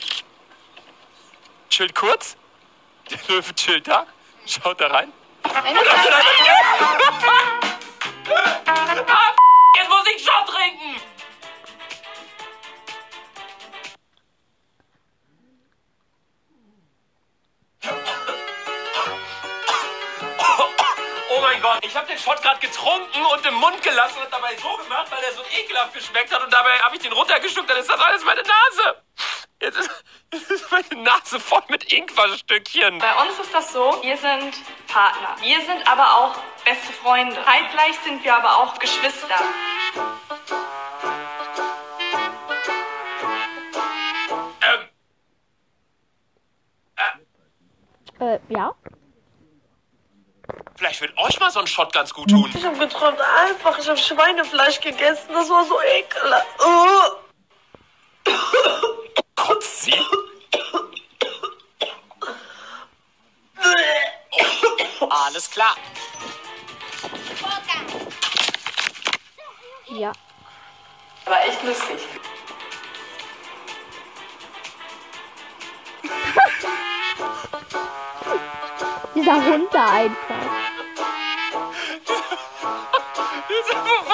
chillt 1.69 1.95
kurz. 1.95 2.37
Der 3.11 3.19
Löwe 3.29 3.55
chillt 3.55 3.87
da, 3.87 4.07
schaut 4.47 4.81
da 4.81 4.87
rein. 4.89 5.13
Ah, 5.45 5.63
jetzt 9.77 9.89
muss 9.89 10.07
ich 10.17 10.25
Shot 10.25 10.47
trinken! 10.49 11.01
Oh 21.29 21.41
mein 21.41 21.61
Gott, 21.61 21.85
ich 21.85 21.95
habe 21.95 22.07
den 22.07 22.19
Shot 22.19 22.41
gerade 22.41 22.61
getrunken 22.61 23.27
und 23.27 23.45
im 23.45 23.55
Mund 23.55 23.83
gelassen 23.83 24.19
und 24.23 24.33
dabei 24.33 24.57
so 24.57 24.77
gemacht, 24.83 25.11
weil 25.11 25.23
er 25.25 25.33
so 25.33 25.43
ekelhaft 25.53 25.93
geschmeckt 25.93 26.33
hat 26.33 26.43
und 26.43 26.53
dabei 26.53 26.79
habe 26.79 26.97
ich 26.97 27.03
den 27.03 27.13
runtergeschluckt, 27.13 27.69
dann 27.69 27.79
ist 27.79 27.91
das 27.91 28.01
alles 28.01 28.25
meine 28.25 28.43
Nase. 28.43 29.03
Jetzt 29.63 29.79
ist, 29.79 30.05
jetzt 30.33 30.51
ist 30.51 30.71
meine 30.71 31.03
Nase 31.03 31.41
voll 31.41 31.63
mit 31.69 31.93
Ingwerstückchen. 31.93 32.99
Bei 32.99 33.23
uns 33.23 33.39
ist 33.39 33.55
das 33.55 33.73
so, 33.73 33.99
wir 34.03 34.17
sind 34.17 34.55
Partner. 34.89 35.37
Wir 35.41 35.61
sind 35.63 35.87
aber 35.89 36.05
auch 36.19 36.37
beste 36.65 36.93
Freunde. 36.93 37.35
Zeitgleich 37.45 37.99
sind 38.05 38.23
wir 38.25 38.35
aber 38.35 38.59
auch 38.59 38.79
Geschwister. 38.79 39.39
Äh, 48.21 48.39
ja. 48.49 48.75
Vielleicht 50.77 51.01
wird 51.01 51.17
euch 51.19 51.41
mal 51.41 51.51
so 51.51 51.61
ein 51.61 51.67
Shot 51.67 51.93
ganz 51.93 52.13
gut 52.13 52.29
tun. 52.31 52.53
Ich 52.55 52.65
habe 52.65 52.77
geträumt, 52.77 53.19
einfach, 53.21 53.79
ich 53.79 53.89
habe 53.89 53.99
Schweinefleisch 53.99 54.81
gegessen. 54.81 55.29
Das 55.33 55.49
war 55.49 55.65
so 55.65 55.81
ekelhaft. 55.81 56.47
Oh. 56.59 57.24
Sie? 59.85 59.93
Alles 65.11 65.51
klar. 65.51 65.77
Ja. 69.89 70.13
Aber 71.27 71.45
echt 71.45 71.63
lustig. 71.63 72.01
Dieser 79.15 79.45
Hund 79.45 79.69
da 79.73 79.87
einfach. 79.87 80.35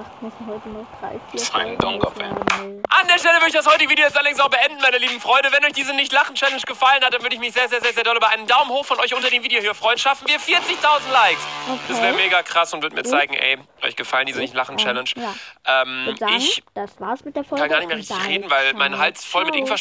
gelacht. 0.00 0.22
Müssen 0.22 0.46
heute 0.46 0.68
noch 0.70 0.86
drei, 1.00 1.20
vier 1.30 1.40
Sein 1.40 1.50
Folgen 1.50 1.78
Donkerfan. 1.78 2.30
hochladen. 2.36 2.82
An 2.88 3.06
der 3.06 3.18
Stelle 3.18 3.34
würde 3.36 3.48
ich 3.48 3.54
das 3.54 3.66
heutige 3.66 3.90
Video 3.90 4.04
jetzt 4.04 4.16
allerdings 4.16 4.40
auch 4.40 4.48
beenden, 4.48 4.80
meine 4.80 4.98
lieben 4.98 5.20
Freunde. 5.20 5.50
Wenn 5.52 5.64
euch 5.64 5.72
diese 5.72 5.94
Nicht-Lachen-Challenge 5.94 6.60
gefallen 6.62 7.02
hat, 7.04 7.14
dann 7.14 7.22
würde 7.22 7.34
ich 7.34 7.40
mich 7.40 7.52
sehr, 7.52 7.68
sehr, 7.68 7.80
sehr, 7.80 7.92
sehr 7.92 8.04
doll 8.04 8.16
über 8.16 8.28
einen 8.28 8.46
Daumen 8.46 8.70
hoch 8.70 8.84
von 8.84 8.98
euch 9.00 9.14
unter 9.14 9.30
dem 9.30 9.42
Video 9.42 9.60
hier 9.60 9.74
freuen. 9.74 9.98
Schaffen 9.98 10.26
wir 10.28 10.38
40.000 10.38 11.12
Likes. 11.12 11.42
Das 11.88 12.00
wäre 12.02 12.14
mega 12.14 12.42
krass 12.42 12.72
und 12.74 12.82
würde 12.82 12.96
mir 12.96 13.04
zeigen, 13.04 13.34
ey, 13.34 13.58
euch 13.82 13.96
gefallen 13.96 14.26
diese 14.26 14.40
Nicht-Lachen-Challenge. 14.40 15.10
Ja. 15.16 15.82
Ähm, 15.82 16.14
Ich 16.36 16.62
das 16.74 16.98
war's 17.00 17.24
mit 17.24 17.36
der 17.36 17.44
Folge. 17.44 17.62
kann 17.62 17.70
gar 17.70 17.78
nicht 17.78 17.88
mehr 17.88 17.96
richtig 17.98 18.26
reden, 18.26 18.50
weil 18.50 18.74
mein. 18.74 18.98
Hals 19.00 19.24
voll 19.24 19.44
mit. 19.46 19.54
Ingwer 19.54 19.78